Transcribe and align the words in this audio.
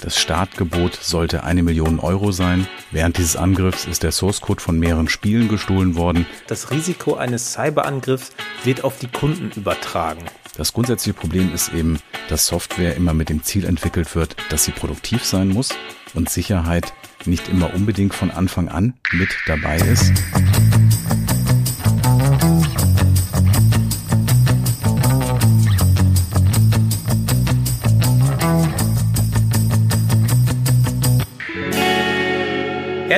Das 0.00 0.18
Startgebot 0.18 0.94
sollte 0.94 1.44
eine 1.44 1.62
Million 1.62 2.00
Euro 2.00 2.32
sein. 2.32 2.66
Während 2.90 3.18
dieses 3.18 3.36
Angriffs 3.36 3.84
ist 3.84 4.02
der 4.02 4.12
Source 4.12 4.40
Code 4.40 4.62
von 4.62 4.78
mehreren 4.78 5.08
Spielen 5.08 5.48
gestohlen 5.48 5.94
worden. 5.94 6.24
Das 6.46 6.70
Risiko 6.70 7.16
eines 7.16 7.52
Cyberangriffs 7.52 8.30
wird 8.64 8.82
auf 8.82 8.98
die 8.98 9.08
Kunden 9.08 9.50
übertragen. 9.54 10.24
Das 10.56 10.72
grundsätzliche 10.72 11.18
Problem 11.18 11.52
ist 11.54 11.74
eben, 11.74 11.98
dass 12.30 12.46
Software 12.46 12.96
immer 12.96 13.12
mit 13.12 13.28
dem 13.28 13.42
Ziel 13.42 13.66
entwickelt 13.66 14.14
wird, 14.14 14.36
dass 14.48 14.64
sie 14.64 14.72
produktiv 14.72 15.24
sein 15.24 15.48
muss 15.48 15.70
und 16.14 16.30
Sicherheit 16.30 16.94
nicht 17.26 17.48
immer 17.48 17.74
unbedingt 17.74 18.14
von 18.14 18.30
Anfang 18.30 18.68
an 18.68 18.94
mit 19.12 19.28
dabei 19.46 19.76
ist. 19.76 20.12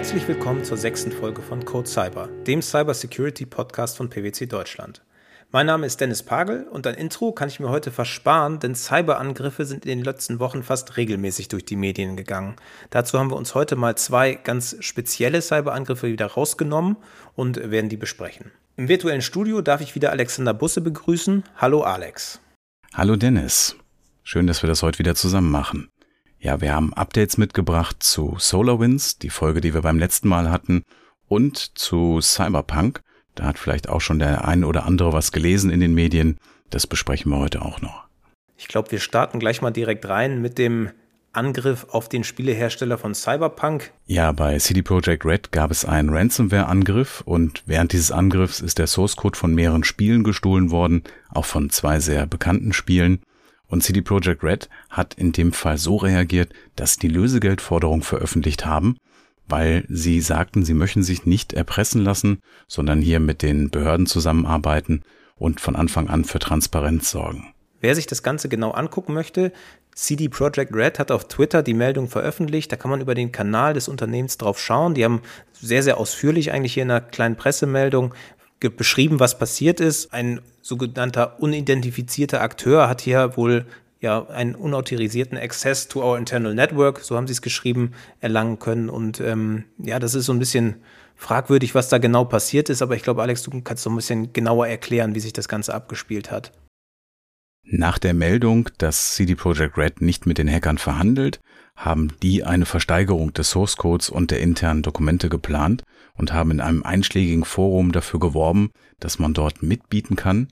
Herzlich 0.02 0.27
willkommen 0.27 0.65
zur 0.65 0.77
sechsten 0.77 1.12
Folge 1.12 1.42
von 1.42 1.65
Code 1.65 1.88
Cyber, 1.88 2.29
dem 2.45 2.60
Cybersecurity 2.60 3.47
Podcast 3.47 3.97
von 3.97 4.10
PwC 4.10 4.47
Deutschland. 4.47 5.01
Mein 5.52 5.66
Name 5.66 5.87
ist 5.87 6.01
Dennis 6.01 6.24
Pagel 6.24 6.66
und 6.73 6.88
ein 6.88 6.97
Intro 6.97 7.30
kann 7.30 7.47
ich 7.47 7.60
mir 7.60 7.69
heute 7.69 7.93
versparen, 7.93 8.59
denn 8.59 8.74
Cyberangriffe 8.74 9.65
sind 9.65 9.87
in 9.87 9.98
den 9.98 10.05
letzten 10.05 10.41
Wochen 10.41 10.65
fast 10.65 10.96
regelmäßig 10.96 11.46
durch 11.46 11.65
die 11.65 11.77
Medien 11.77 12.16
gegangen. 12.16 12.57
Dazu 12.91 13.16
haben 13.16 13.30
wir 13.30 13.37
uns 13.37 13.55
heute 13.55 13.77
mal 13.77 13.96
zwei 13.96 14.34
ganz 14.34 14.74
spezielle 14.80 15.41
Cyberangriffe 15.41 16.09
wieder 16.09 16.27
rausgenommen 16.27 16.96
und 17.37 17.71
werden 17.71 17.88
die 17.88 17.96
besprechen. 17.96 18.51
Im 18.77 18.88
virtuellen 18.88 19.23
Studio 19.23 19.62
darf 19.62 19.82
ich 19.82 19.95
wieder 19.95 20.10
Alexander 20.10 20.52
Busse 20.52 20.80
begrüßen. 20.80 21.45
Hallo 21.59 21.82
Alex. 21.82 22.41
Hallo 22.93 23.15
Dennis. 23.15 23.77
Schön, 24.24 24.48
dass 24.48 24.65
wir 24.65 24.69
das 24.69 24.82
heute 24.82 24.98
wieder 24.98 25.15
zusammen 25.15 25.52
machen. 25.52 25.91
Ja, 26.42 26.60
wir 26.60 26.74
haben 26.74 26.92
Updates 26.92 27.38
mitgebracht 27.38 28.02
zu 28.02 28.34
SolarWinds, 28.37 29.16
die 29.16 29.30
Folge, 29.30 29.60
die 29.60 29.74
wir 29.74 29.82
beim 29.82 30.01
letzten 30.01 30.27
Mal 30.27 30.51
hatten, 30.51 30.82
und 31.29 31.79
zu 31.79 32.21
Cyberpunk. 32.21 33.01
Da 33.37 33.45
hat 33.45 33.60
vielleicht 33.60 33.88
auch 33.88 34.01
schon 34.01 34.18
der 34.18 34.49
eine 34.49 34.66
oder 34.66 34.84
andere 34.84 35.12
was 35.12 35.30
gelesen 35.30 35.71
in 35.71 35.79
den 35.79 35.95
Medien. 35.95 36.38
Das 36.68 36.88
besprechen 36.88 37.30
wir 37.30 37.38
heute 37.38 37.62
auch 37.62 37.80
noch. 37.80 38.09
Ich 38.57 38.66
glaube, 38.66 38.90
wir 38.90 38.99
starten 38.99 39.38
gleich 39.38 39.62
mal 39.62 39.71
direkt 39.71 40.09
rein 40.09 40.43
mit 40.43 40.59
dem 40.59 40.90
Angriff 41.32 41.87
auf 41.90 42.09
den 42.09 42.24
Spielehersteller 42.24 42.99
von 42.99 43.15
Cyberpunk. 43.15 43.93
Ja, 44.06 44.32
bei 44.32 44.59
CD 44.59 44.82
Projekt 44.82 45.24
Red 45.24 45.52
gab 45.52 45.71
es 45.71 45.84
einen 45.84 46.09
Ransomware-Angriff 46.09 47.23
und 47.24 47.62
während 47.66 47.93
dieses 47.93 48.10
Angriffs 48.10 48.59
ist 48.59 48.79
der 48.79 48.88
Source 48.88 49.15
Code 49.15 49.38
von 49.38 49.54
mehreren 49.54 49.84
Spielen 49.84 50.24
gestohlen 50.24 50.73
worden, 50.73 51.04
auch 51.30 51.45
von 51.45 51.71
zwei 51.71 52.01
sehr 52.01 52.27
bekannten 52.27 52.73
Spielen. 52.73 53.21
Und 53.73 53.82
CD 53.82 54.02
Projekt 54.02 54.45
Red 54.45 54.68
hat 54.90 55.15
in 55.15 55.32
dem 55.32 55.51
Fall 55.51 55.78
so 55.78 55.96
reagiert, 55.96 56.52
dass 56.76 56.92
sie 56.92 57.01
die 57.01 57.09
Lösegeldforderung 57.09 58.02
veröffentlicht 58.02 58.66
haben, 58.66 58.98
weil 59.48 59.87
sie 59.88 60.20
sagten, 60.20 60.62
sie 60.62 60.74
möchten 60.74 61.02
sich 61.02 61.24
nicht 61.24 61.54
erpressen 61.54 62.04
lassen, 62.04 62.40
sondern 62.68 63.00
hier 63.00 63.18
mit 63.18 63.40
den 63.40 63.70
Behörden 63.70 64.04
zusammenarbeiten 64.04 65.04
und 65.37 65.59
von 65.59 65.75
Anfang 65.75 66.10
an 66.10 66.26
für 66.26 66.38
Transparenz 66.38 67.10
sorgen. 67.10 67.54
Wer 67.81 67.94
sich 67.94 68.06
das 68.06 68.22
Ganze 68.22 68.50
genau 68.50 68.72
angucken 68.72 69.15
möchte, 69.15 69.53
CD 69.94 70.28
Projekt 70.28 70.75
Red 70.75 70.98
hat 70.98 71.10
auf 71.10 71.26
Twitter 71.28 71.62
die 71.62 71.72
Meldung 71.72 72.09
veröffentlicht. 72.09 72.70
Da 72.70 72.76
kann 72.76 72.91
man 72.91 73.00
über 73.00 73.15
den 73.15 73.32
Kanal 73.32 73.72
des 73.72 73.88
Unternehmens 73.88 74.37
drauf 74.37 74.60
schauen. 74.60 74.93
Die 74.93 75.04
haben 75.04 75.22
sehr, 75.54 75.82
sehr 75.82 75.97
ausführlich 75.97 76.53
eigentlich 76.53 76.75
hier 76.75 76.82
in 76.82 76.91
einer 76.91 77.00
kleinen 77.00 77.37
Pressemeldung 77.37 78.12
beschrieben, 78.71 79.21
was 79.21 79.38
passiert 79.38 79.81
ist. 79.81 80.12
Ein 80.12 80.41
sogenannter 80.60 81.41
unidentifizierter 81.41 82.41
Akteur 82.41 82.88
hat 82.88 83.00
hier 83.00 83.37
wohl 83.37 83.66
ja 84.00 84.27
einen 84.27 84.55
unautorisierten 84.55 85.38
Access 85.38 85.88
to 85.88 86.03
our 86.03 86.19
internal 86.19 86.55
network, 86.55 87.00
so 87.00 87.16
haben 87.16 87.27
sie 87.27 87.33
es 87.33 87.43
geschrieben, 87.43 87.93
erlangen 88.21 88.59
können. 88.59 88.88
Und 88.91 89.21
ähm, 89.21 89.65
ja, 89.78 89.99
das 89.99 90.15
ist 90.15 90.27
so 90.27 90.33
ein 90.33 90.38
bisschen 90.38 90.77
fragwürdig, 91.16 91.75
was 91.75 91.88
da 91.88 91.99
genau 91.99 92.25
passiert 92.25 92.69
ist. 92.69 92.83
Aber 92.83 92.97
ich 92.97 93.03
glaube, 93.03 93.22
Alex, 93.22 93.43
du 93.43 93.60
kannst 93.62 93.84
so 93.84 93.91
ein 93.91 93.97
bisschen 93.97 94.33
genauer 94.33 94.67
erklären, 94.67 95.15
wie 95.15 95.21
sich 95.21 95.33
das 95.33 95.49
Ganze 95.49 95.73
abgespielt 95.75 96.31
hat. 96.31 96.53
Nach 97.65 97.99
der 97.99 98.12
Meldung, 98.12 98.69
dass 98.79 99.15
CD 99.15 99.37
Projekt 99.37 99.79
Red 99.79 100.00
nicht 100.00 100.27
mit 100.27 100.37
den 100.37 100.50
Hackern 100.50 100.79
verhandelt, 100.79 101.41
haben 101.77 102.09
die 102.23 102.44
eine 102.44 102.67
Versteigerung 102.67 103.33
des 103.33 103.50
Source 103.50 103.77
Codes 103.77 104.11
und 104.11 104.31
der 104.31 104.41
internen 104.41 104.83
Dokumente 104.83 105.29
geplant 105.29 105.84
und 106.15 106.33
haben 106.33 106.50
in 106.50 106.61
einem 106.61 106.83
einschlägigen 106.83 107.45
Forum 107.45 107.93
dafür 107.93 108.21
geworben, 108.21 108.71
dass 109.00 109.19
man 109.19 109.34
dort 109.34 109.62
mitbieten 109.62 110.17
kann. 110.17 110.49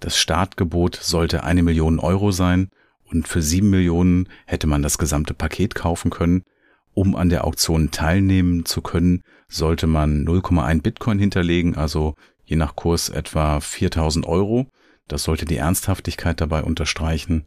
Das 0.00 0.16
Startgebot 0.16 0.96
sollte 0.96 1.44
eine 1.44 1.62
Million 1.62 1.98
Euro 1.98 2.32
sein 2.32 2.70
und 3.04 3.28
für 3.28 3.42
sieben 3.42 3.70
Millionen 3.70 4.28
hätte 4.46 4.66
man 4.66 4.82
das 4.82 4.98
gesamte 4.98 5.34
Paket 5.34 5.74
kaufen 5.74 6.10
können. 6.10 6.42
Um 6.94 7.16
an 7.16 7.28
der 7.28 7.44
Auktion 7.44 7.90
teilnehmen 7.90 8.64
zu 8.64 8.82
können, 8.82 9.22
sollte 9.48 9.86
man 9.86 10.24
0,1 10.26 10.82
Bitcoin 10.82 11.18
hinterlegen, 11.18 11.76
also 11.76 12.14
je 12.44 12.56
nach 12.56 12.76
Kurs 12.76 13.08
etwa 13.08 13.60
4000 13.60 14.26
Euro. 14.26 14.66
Das 15.08 15.24
sollte 15.24 15.44
die 15.44 15.56
Ernsthaftigkeit 15.56 16.40
dabei 16.40 16.62
unterstreichen. 16.62 17.44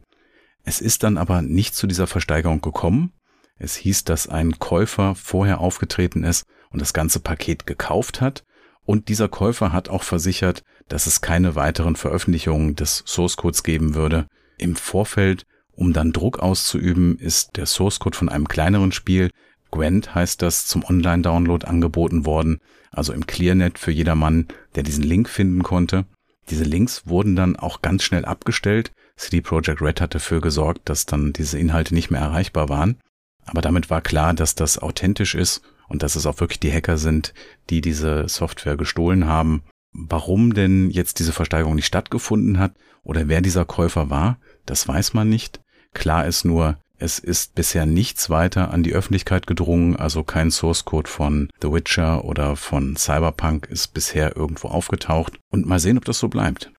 Es 0.64 0.80
ist 0.80 1.02
dann 1.02 1.18
aber 1.18 1.42
nicht 1.42 1.74
zu 1.74 1.86
dieser 1.86 2.06
Versteigerung 2.06 2.60
gekommen. 2.60 3.12
Es 3.56 3.76
hieß, 3.76 4.04
dass 4.04 4.28
ein 4.28 4.58
Käufer 4.58 5.14
vorher 5.14 5.60
aufgetreten 5.60 6.24
ist 6.24 6.44
und 6.74 6.80
das 6.80 6.92
ganze 6.92 7.20
Paket 7.20 7.66
gekauft 7.66 8.20
hat. 8.20 8.44
Und 8.84 9.08
dieser 9.08 9.28
Käufer 9.28 9.72
hat 9.72 9.88
auch 9.88 10.02
versichert, 10.02 10.62
dass 10.88 11.06
es 11.06 11.22
keine 11.22 11.54
weiteren 11.54 11.96
Veröffentlichungen 11.96 12.74
des 12.76 13.04
Source 13.06 13.38
Codes 13.38 13.62
geben 13.62 13.94
würde. 13.94 14.26
Im 14.58 14.76
Vorfeld, 14.76 15.46
um 15.72 15.94
dann 15.94 16.12
Druck 16.12 16.40
auszuüben, 16.40 17.16
ist 17.18 17.56
der 17.56 17.66
Source 17.66 18.00
Code 18.00 18.18
von 18.18 18.28
einem 18.28 18.48
kleineren 18.48 18.92
Spiel, 18.92 19.30
Gwent 19.70 20.14
heißt 20.14 20.42
das, 20.42 20.66
zum 20.66 20.84
Online-Download 20.84 21.66
angeboten 21.66 22.26
worden, 22.26 22.60
also 22.90 23.12
im 23.12 23.26
Clearnet 23.26 23.78
für 23.78 23.90
jedermann, 23.90 24.46
der 24.74 24.82
diesen 24.82 25.02
Link 25.02 25.28
finden 25.28 25.62
konnte. 25.62 26.04
Diese 26.50 26.64
Links 26.64 27.06
wurden 27.06 27.34
dann 27.34 27.56
auch 27.56 27.82
ganz 27.82 28.02
schnell 28.04 28.24
abgestellt. 28.24 28.92
CD 29.16 29.40
Projekt 29.40 29.80
Red 29.80 30.00
hat 30.00 30.14
dafür 30.14 30.40
gesorgt, 30.40 30.88
dass 30.88 31.06
dann 31.06 31.32
diese 31.32 31.58
Inhalte 31.58 31.94
nicht 31.94 32.10
mehr 32.10 32.20
erreichbar 32.20 32.68
waren. 32.68 32.98
Aber 33.46 33.62
damit 33.62 33.90
war 33.90 34.00
klar, 34.00 34.34
dass 34.34 34.54
das 34.54 34.78
authentisch 34.78 35.34
ist 35.34 35.62
und 35.88 36.02
dass 36.02 36.16
es 36.16 36.26
auch 36.26 36.40
wirklich 36.40 36.60
die 36.60 36.72
Hacker 36.72 36.98
sind, 36.98 37.34
die 37.70 37.80
diese 37.80 38.28
Software 38.28 38.76
gestohlen 38.76 39.26
haben. 39.26 39.62
Warum 39.92 40.54
denn 40.54 40.90
jetzt 40.90 41.18
diese 41.18 41.32
Versteigerung 41.32 41.76
nicht 41.76 41.86
stattgefunden 41.86 42.58
hat 42.58 42.74
oder 43.02 43.28
wer 43.28 43.40
dieser 43.40 43.64
Käufer 43.64 44.10
war, 44.10 44.38
das 44.66 44.88
weiß 44.88 45.14
man 45.14 45.28
nicht. 45.28 45.60
Klar 45.92 46.26
ist 46.26 46.44
nur, 46.44 46.78
es 46.98 47.18
ist 47.18 47.54
bisher 47.54 47.86
nichts 47.86 48.30
weiter 48.30 48.72
an 48.72 48.82
die 48.82 48.92
Öffentlichkeit 48.92 49.46
gedrungen, 49.46 49.96
also 49.96 50.24
kein 50.24 50.50
Source 50.50 50.84
Code 50.84 51.10
von 51.10 51.48
The 51.60 51.70
Witcher 51.70 52.24
oder 52.24 52.56
von 52.56 52.96
Cyberpunk 52.96 53.66
ist 53.66 53.94
bisher 53.94 54.36
irgendwo 54.36 54.68
aufgetaucht. 54.68 55.38
Und 55.50 55.66
mal 55.66 55.80
sehen, 55.80 55.98
ob 55.98 56.04
das 56.04 56.18
so 56.18 56.28
bleibt. 56.28 56.72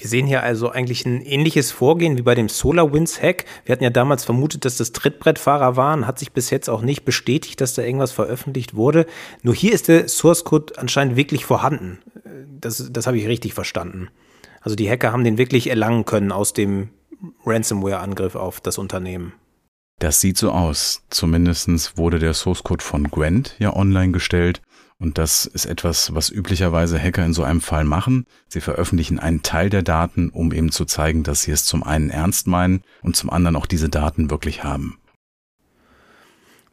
Wir 0.00 0.08
sehen 0.08 0.26
hier 0.26 0.42
also 0.42 0.70
eigentlich 0.70 1.04
ein 1.04 1.20
ähnliches 1.20 1.72
Vorgehen 1.72 2.16
wie 2.16 2.22
bei 2.22 2.34
dem 2.34 2.48
SolarWinds-Hack. 2.48 3.44
Wir 3.66 3.74
hatten 3.74 3.84
ja 3.84 3.90
damals 3.90 4.24
vermutet, 4.24 4.64
dass 4.64 4.78
das 4.78 4.92
Trittbrettfahrer 4.92 5.76
waren, 5.76 6.06
hat 6.06 6.18
sich 6.18 6.32
bis 6.32 6.48
jetzt 6.48 6.70
auch 6.70 6.80
nicht 6.80 7.04
bestätigt, 7.04 7.60
dass 7.60 7.74
da 7.74 7.82
irgendwas 7.82 8.10
veröffentlicht 8.10 8.74
wurde. 8.74 9.04
Nur 9.42 9.54
hier 9.54 9.74
ist 9.74 9.88
der 9.88 10.08
Source 10.08 10.44
Code 10.44 10.78
anscheinend 10.78 11.16
wirklich 11.16 11.44
vorhanden. 11.44 11.98
Das, 12.58 12.88
das 12.90 13.06
habe 13.06 13.18
ich 13.18 13.28
richtig 13.28 13.52
verstanden. 13.52 14.08
Also 14.62 14.74
die 14.74 14.88
Hacker 14.88 15.12
haben 15.12 15.22
den 15.22 15.36
wirklich 15.36 15.68
erlangen 15.68 16.06
können 16.06 16.32
aus 16.32 16.54
dem 16.54 16.88
Ransomware-Angriff 17.44 18.36
auf 18.36 18.62
das 18.62 18.78
Unternehmen. 18.78 19.34
Das 19.98 20.22
sieht 20.22 20.38
so 20.38 20.50
aus. 20.50 21.02
Zumindest 21.10 21.98
wurde 21.98 22.18
der 22.18 22.32
Source 22.32 22.62
Code 22.62 22.82
von 22.82 23.10
Gwent 23.10 23.54
ja 23.58 23.76
online 23.76 24.12
gestellt. 24.12 24.62
Und 25.00 25.16
das 25.16 25.46
ist 25.46 25.64
etwas, 25.64 26.14
was 26.14 26.28
üblicherweise 26.28 27.00
Hacker 27.00 27.24
in 27.24 27.32
so 27.32 27.42
einem 27.42 27.62
Fall 27.62 27.84
machen. 27.84 28.26
Sie 28.48 28.60
veröffentlichen 28.60 29.18
einen 29.18 29.42
Teil 29.42 29.70
der 29.70 29.82
Daten, 29.82 30.28
um 30.28 30.52
eben 30.52 30.70
zu 30.70 30.84
zeigen, 30.84 31.22
dass 31.22 31.42
sie 31.42 31.52
es 31.52 31.64
zum 31.64 31.82
einen 31.82 32.10
ernst 32.10 32.46
meinen 32.46 32.82
und 33.02 33.16
zum 33.16 33.30
anderen 33.30 33.56
auch 33.56 33.64
diese 33.64 33.88
Daten 33.88 34.30
wirklich 34.30 34.62
haben. 34.62 34.98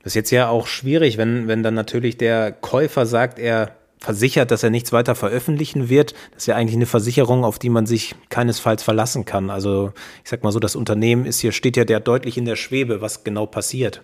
Das 0.03 0.12
ist 0.12 0.15
jetzt 0.15 0.31
ja 0.31 0.50
auch 0.50 0.68
schwierig, 0.68 1.18
wenn, 1.18 1.47
wenn 1.47 1.63
dann 1.63 1.74
natürlich 1.74 2.18
der 2.18 2.51
Käufer 2.51 3.06
sagt, 3.06 3.39
er 3.39 3.71
versichert, 4.00 4.51
dass 4.51 4.62
er 4.62 4.69
nichts 4.71 4.91
weiter 4.91 5.15
veröffentlichen 5.15 5.88
wird. 5.88 6.13
Das 6.33 6.44
ist 6.44 6.47
ja 6.47 6.56
eigentlich 6.56 6.75
eine 6.75 6.85
Versicherung, 6.85 7.45
auf 7.45 7.59
die 7.59 7.69
man 7.69 7.85
sich 7.85 8.13
keinesfalls 8.30 8.83
verlassen 8.83 9.23
kann. 9.23 9.50
Also 9.50 9.94
ich 10.23 10.30
sag 10.30 10.44
mal 10.44 10.51
so, 10.51 10.59
das 10.59 10.75
Unternehmen 10.75 11.25
ist 11.25 11.39
hier, 11.39 11.53
steht 11.53 11.77
ja 11.77 11.85
der 11.85 12.01
deutlich 12.01 12.38
in 12.38 12.45
der 12.45 12.57
Schwebe, 12.57 13.00
was 13.00 13.23
genau 13.23 13.45
passiert 13.45 14.03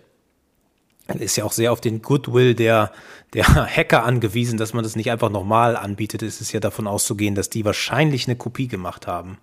ist 1.08 1.36
ja 1.36 1.44
auch 1.44 1.52
sehr 1.52 1.72
auf 1.72 1.82
den 1.82 2.02
Goodwill 2.02 2.56
der, 2.56 2.92
der 3.34 3.46
Hacker 3.76 4.04
angewiesen, 4.04 4.58
dass 4.58 4.74
man 4.74 4.84
das 4.84 4.96
nicht 4.96 5.12
einfach 5.12 5.30
nochmal 5.30 5.76
anbietet. 5.76 6.22
Es 6.22 6.42
ist 6.42 6.54
ja 6.54 6.60
davon 6.60 6.88
auszugehen, 6.88 7.36
dass 7.36 7.50
die 7.50 7.66
wahrscheinlich 7.66 8.28
eine 8.28 8.38
Kopie 8.38 8.68
gemacht 8.68 9.08
haben. 9.08 9.38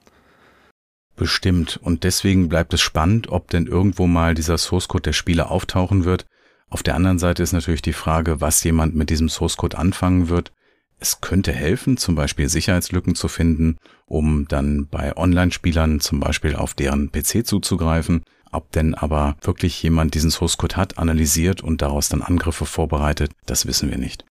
Bestimmt. 1.16 1.78
Und 1.82 2.04
deswegen 2.04 2.48
bleibt 2.48 2.72
es 2.72 2.80
spannend, 2.80 3.28
ob 3.28 3.50
denn 3.50 3.66
irgendwo 3.66 4.06
mal 4.06 4.34
dieser 4.34 4.56
Source 4.56 4.88
Code 4.88 5.02
der 5.02 5.12
Spieler 5.12 5.50
auftauchen 5.50 6.04
wird. 6.04 6.24
Auf 6.70 6.82
der 6.82 6.94
anderen 6.94 7.18
Seite 7.18 7.42
ist 7.42 7.52
natürlich 7.52 7.82
die 7.82 7.92
Frage, 7.92 8.40
was 8.40 8.64
jemand 8.64 8.94
mit 8.94 9.10
diesem 9.10 9.28
Source 9.28 9.56
Code 9.58 9.76
anfangen 9.76 10.28
wird. 10.28 10.52
Es 10.98 11.20
könnte 11.20 11.52
helfen, 11.52 11.96
zum 11.96 12.14
Beispiel 12.14 12.48
Sicherheitslücken 12.48 13.14
zu 13.14 13.28
finden, 13.28 13.76
um 14.06 14.46
dann 14.48 14.86
bei 14.86 15.16
Online-Spielern 15.16 16.00
zum 16.00 16.20
Beispiel 16.20 16.54
auf 16.54 16.74
deren 16.74 17.10
PC 17.10 17.46
zuzugreifen. 17.46 18.22
Ob 18.52 18.72
denn 18.72 18.94
aber 18.94 19.36
wirklich 19.42 19.82
jemand 19.82 20.14
diesen 20.14 20.30
Source 20.30 20.58
Code 20.58 20.76
hat, 20.76 20.98
analysiert 20.98 21.62
und 21.62 21.82
daraus 21.82 22.08
dann 22.08 22.22
Angriffe 22.22 22.66
vorbereitet, 22.66 23.32
das 23.46 23.66
wissen 23.66 23.90
wir 23.90 23.98
nicht. 23.98 24.24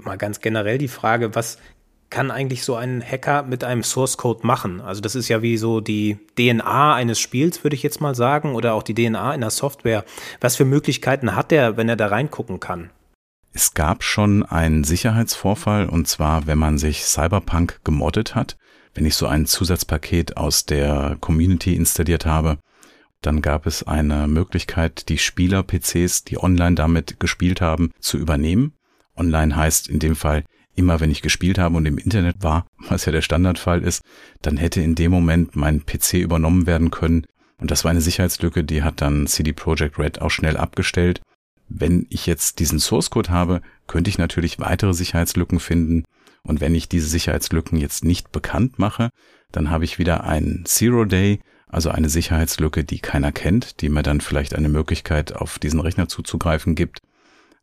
Mal 0.00 0.18
ganz 0.18 0.40
generell 0.40 0.78
die 0.78 0.88
Frage, 0.88 1.34
was 1.34 1.58
kann 2.10 2.30
eigentlich 2.30 2.64
so 2.64 2.76
ein 2.76 3.02
Hacker 3.02 3.42
mit 3.42 3.64
einem 3.64 3.82
Source 3.82 4.16
Code 4.16 4.46
machen? 4.46 4.80
Also 4.80 5.00
das 5.00 5.14
ist 5.14 5.28
ja 5.28 5.42
wie 5.42 5.56
so 5.56 5.80
die 5.80 6.18
DNA 6.38 6.94
eines 6.94 7.18
Spiels, 7.18 7.64
würde 7.64 7.76
ich 7.76 7.82
jetzt 7.82 8.00
mal 8.00 8.14
sagen, 8.14 8.54
oder 8.54 8.74
auch 8.74 8.82
die 8.82 8.94
DNA 8.94 9.34
in 9.34 9.40
der 9.40 9.50
Software. 9.50 10.04
Was 10.40 10.56
für 10.56 10.64
Möglichkeiten 10.64 11.34
hat 11.34 11.52
er, 11.52 11.76
wenn 11.76 11.88
er 11.88 11.96
da 11.96 12.06
reingucken 12.08 12.60
kann? 12.60 12.90
Es 13.52 13.74
gab 13.74 14.04
schon 14.04 14.44
einen 14.44 14.84
Sicherheitsvorfall 14.84 15.88
und 15.88 16.06
zwar, 16.06 16.46
wenn 16.46 16.58
man 16.58 16.78
sich 16.78 17.04
Cyberpunk 17.04 17.80
gemoddet 17.84 18.34
hat. 18.34 18.56
Wenn 18.94 19.06
ich 19.06 19.14
so 19.14 19.26
ein 19.26 19.46
Zusatzpaket 19.46 20.36
aus 20.36 20.66
der 20.66 21.16
Community 21.20 21.74
installiert 21.74 22.26
habe, 22.26 22.58
dann 23.26 23.42
gab 23.42 23.66
es 23.66 23.82
eine 23.82 24.28
Möglichkeit, 24.28 25.08
die 25.08 25.18
Spieler-PCs, 25.18 26.24
die 26.24 26.38
online 26.38 26.76
damit 26.76 27.18
gespielt 27.18 27.60
haben, 27.60 27.90
zu 27.98 28.18
übernehmen. 28.18 28.72
Online 29.16 29.56
heißt 29.56 29.88
in 29.88 29.98
dem 29.98 30.14
Fall, 30.14 30.44
immer 30.76 31.00
wenn 31.00 31.10
ich 31.10 31.22
gespielt 31.22 31.58
habe 31.58 31.76
und 31.76 31.86
im 31.86 31.98
Internet 31.98 32.36
war, 32.42 32.66
was 32.88 33.04
ja 33.04 33.12
der 33.12 33.22
Standardfall 33.22 33.82
ist, 33.82 34.02
dann 34.42 34.56
hätte 34.56 34.80
in 34.80 34.94
dem 34.94 35.10
Moment 35.10 35.56
mein 35.56 35.84
PC 35.84 36.14
übernommen 36.14 36.66
werden 36.66 36.90
können. 36.90 37.26
Und 37.58 37.70
das 37.70 37.84
war 37.84 37.90
eine 37.90 38.00
Sicherheitslücke, 38.00 38.62
die 38.62 38.82
hat 38.82 39.00
dann 39.00 39.26
CD 39.26 39.52
Projekt 39.52 39.98
Red 39.98 40.20
auch 40.20 40.30
schnell 40.30 40.56
abgestellt. 40.56 41.20
Wenn 41.68 42.06
ich 42.10 42.26
jetzt 42.26 42.60
diesen 42.60 42.78
Source 42.78 43.10
Code 43.10 43.30
habe, 43.30 43.60
könnte 43.88 44.08
ich 44.08 44.18
natürlich 44.18 44.60
weitere 44.60 44.94
Sicherheitslücken 44.94 45.58
finden. 45.58 46.04
Und 46.44 46.60
wenn 46.60 46.76
ich 46.76 46.88
diese 46.88 47.08
Sicherheitslücken 47.08 47.76
jetzt 47.76 48.04
nicht 48.04 48.30
bekannt 48.30 48.78
mache, 48.78 49.10
dann 49.50 49.70
habe 49.70 49.84
ich 49.84 49.98
wieder 49.98 50.22
einen 50.22 50.64
Zero 50.64 51.04
Day, 51.04 51.40
also 51.70 51.90
eine 51.90 52.08
Sicherheitslücke, 52.08 52.84
die 52.84 53.00
keiner 53.00 53.32
kennt, 53.32 53.80
die 53.80 53.88
mir 53.88 54.02
dann 54.02 54.20
vielleicht 54.20 54.54
eine 54.54 54.68
Möglichkeit 54.68 55.34
auf 55.34 55.58
diesen 55.58 55.80
Rechner 55.80 56.08
zuzugreifen 56.08 56.74
gibt. 56.74 57.00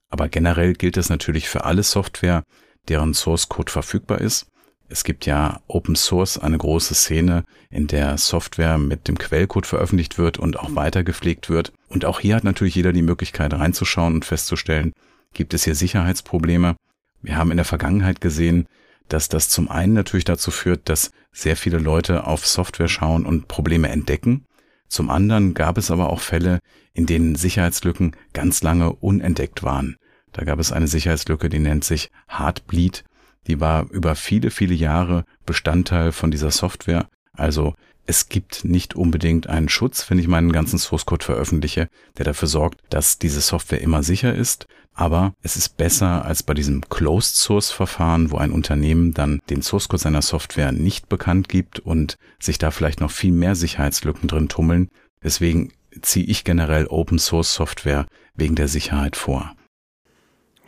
Aber 0.10 0.30
generell 0.30 0.74
gilt 0.74 0.98
das 0.98 1.10
natürlich 1.10 1.50
für 1.50 1.64
alle 1.66 1.84
Software, 1.84 2.44
deren 2.88 3.14
Source 3.14 3.50
Code 3.50 3.72
verfügbar 3.72 4.22
ist. 4.22 4.48
Es 4.90 5.04
gibt 5.04 5.26
ja 5.26 5.62
Open 5.68 5.96
Source 5.96 6.38
eine 6.38 6.58
große 6.58 6.94
Szene, 6.94 7.46
in 7.72 7.88
der 7.88 8.18
Software 8.18 8.78
mit 8.78 9.08
dem 9.08 9.18
Quellcode 9.18 9.66
veröffentlicht 9.66 10.18
wird 10.18 10.38
und 10.38 10.60
auch 10.60 10.76
weiter 10.76 11.04
gepflegt 11.04 11.50
wird. 11.50 11.72
Und 11.88 12.06
auch 12.06 12.20
hier 12.20 12.36
hat 12.36 12.44
natürlich 12.44 12.76
jeder 12.76 12.94
die 12.94 13.02
Möglichkeit 13.02 13.54
reinzuschauen 13.54 14.16
und 14.16 14.26
festzustellen, 14.26 14.94
gibt 15.34 15.54
es 15.54 15.64
hier 15.64 15.74
Sicherheitsprobleme. 15.74 16.76
Wir 17.22 17.38
haben 17.38 17.52
in 17.52 17.58
der 17.58 17.66
Vergangenheit 17.66 18.22
gesehen, 18.22 18.68
dass 19.08 19.30
das 19.30 19.50
zum 19.50 19.70
einen 19.70 19.94
natürlich 19.94 20.26
dazu 20.26 20.52
führt, 20.52 20.90
dass 20.90 21.12
sehr 21.32 21.56
viele 21.56 21.78
Leute 21.78 22.26
auf 22.26 22.46
Software 22.46 22.88
schauen 22.88 23.26
und 23.26 23.48
Probleme 23.48 23.90
entdecken. 23.90 24.46
Zum 24.88 25.10
anderen 25.10 25.54
gab 25.54 25.78
es 25.78 25.92
aber 25.92 26.10
auch 26.10 26.20
Fälle, 26.20 26.60
in 26.94 27.06
denen 27.06 27.36
Sicherheitslücken 27.36 28.16
ganz 28.34 28.62
lange 28.62 28.94
unentdeckt 28.94 29.64
waren. 29.64 29.98
Da 30.32 30.44
gab 30.44 30.60
es 30.60 30.72
eine 30.72 30.88
Sicherheitslücke, 30.88 31.50
die 31.50 31.60
nennt 31.60 31.84
sich 31.84 32.12
Heartbleed. 32.28 33.04
Die 33.48 33.60
war 33.60 33.90
über 33.92 34.16
viele, 34.16 34.52
viele 34.52 34.74
Jahre 34.74 35.26
Bestandteil 35.46 36.12
von 36.12 36.32
dieser 36.32 36.52
Software. 36.52 37.08
Also 37.34 37.76
es 38.06 38.28
gibt 38.30 38.66
nicht 38.66 38.96
unbedingt 38.96 39.48
einen 39.48 39.70
Schutz, 39.70 40.10
wenn 40.10 40.20
ich 40.20 40.28
meinen 40.28 40.52
ganzen 40.52 40.78
Source 40.78 41.06
Code 41.06 41.24
veröffentliche, 41.24 41.90
der 42.18 42.26
dafür 42.26 42.48
sorgt, 42.48 42.82
dass 42.90 43.18
diese 43.18 43.42
Software 43.42 43.82
immer 43.82 44.04
sicher 44.04 44.34
ist. 44.34 44.68
Aber 44.94 45.34
es 45.42 45.56
ist 45.56 45.78
besser 45.78 46.24
als 46.26 46.44
bei 46.44 46.54
diesem 46.54 46.82
Closed 46.90 47.36
Source 47.36 47.72
Verfahren, 47.72 48.30
wo 48.30 48.38
ein 48.38 48.52
Unternehmen 48.52 49.14
dann 49.14 49.40
den 49.50 49.62
Source 49.62 49.88
Code 49.88 50.04
seiner 50.04 50.22
Software 50.22 50.72
nicht 50.72 51.10
bekannt 51.10 51.50
gibt 51.50 51.80
und 51.80 52.18
sich 52.40 52.58
da 52.58 52.72
vielleicht 52.72 53.00
noch 53.00 53.10
viel 53.10 53.32
mehr 53.32 53.56
Sicherheitslücken 53.56 54.28
drin 54.28 54.50
tummeln. 54.50 54.90
Deswegen 55.24 55.72
ziehe 56.02 56.26
ich 56.26 56.44
generell 56.44 56.88
Open 56.88 57.20
Source 57.20 57.54
Software 57.54 58.06
wegen 58.36 58.56
der 58.56 58.68
Sicherheit 58.68 59.16
vor. 59.16 59.56